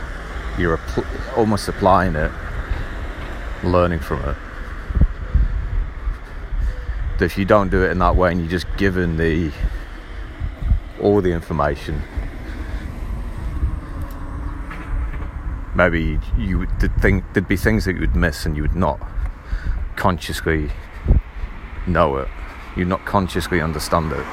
you're 0.58 0.76
apl- 0.76 1.36
almost 1.36 1.68
applying 1.68 2.14
it, 2.16 2.30
learning 3.62 4.00
from 4.00 4.22
it. 4.28 4.36
But 7.18 7.24
if 7.26 7.36
you 7.36 7.44
don't 7.44 7.70
do 7.70 7.84
it 7.84 7.90
in 7.90 7.98
that 7.98 8.16
way 8.16 8.32
and 8.32 8.40
you're 8.40 8.50
just 8.50 8.66
given 8.76 9.16
the 9.16 9.52
all 11.00 11.20
the 11.20 11.32
information, 11.32 12.02
maybe 15.74 16.18
you 16.38 16.58
would 16.58 16.70
think 17.00 17.24
there'd 17.32 17.48
be 17.48 17.56
things 17.56 17.84
that 17.84 17.94
you 17.94 18.00
would 18.00 18.16
miss 18.16 18.46
and 18.46 18.56
you 18.56 18.62
would 18.62 18.76
not 18.76 19.00
consciously 19.96 20.70
know 21.86 22.16
it. 22.16 22.28
You'd 22.76 22.88
not 22.88 23.04
consciously 23.04 23.60
understand 23.60 24.12
it. 24.12 24.26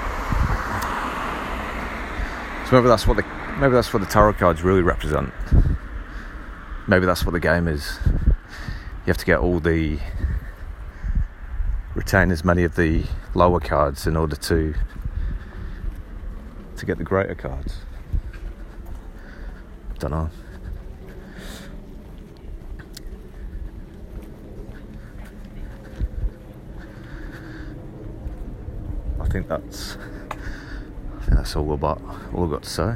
So 2.69 2.75
maybe 2.75 2.87
that's 2.87 3.07
what 3.07 3.17
the 3.17 3.25
maybe 3.59 3.73
that's 3.73 3.93
what 3.93 3.99
the 3.99 4.05
tarot 4.05 4.33
cards 4.33 4.61
really 4.61 4.81
represent 4.81 5.33
maybe 6.87 7.05
that's 7.05 7.25
what 7.25 7.31
the 7.31 7.39
game 7.39 7.67
is. 7.67 7.99
You 8.05 9.07
have 9.07 9.17
to 9.17 9.25
get 9.25 9.39
all 9.39 9.59
the 9.59 9.99
retain 11.95 12.31
as 12.31 12.43
many 12.45 12.63
of 12.63 12.75
the 12.75 13.03
lower 13.33 13.59
cards 13.59 14.05
in 14.07 14.15
order 14.15 14.35
to 14.35 14.73
to 16.75 16.85
get 16.85 16.97
the 16.97 17.03
greater 17.03 17.35
cards. 17.35 17.79
Don't 19.99 20.11
know. 20.11 20.29
I 29.19 29.27
think 29.29 29.47
that's 29.47 29.97
I 31.19 31.23
think 31.23 31.37
that's 31.37 31.55
all 31.55 31.73
about 31.73 32.01
all 32.33 32.45
I've 32.45 32.51
got 32.51 32.63
to 32.63 32.69
say. 32.69 32.95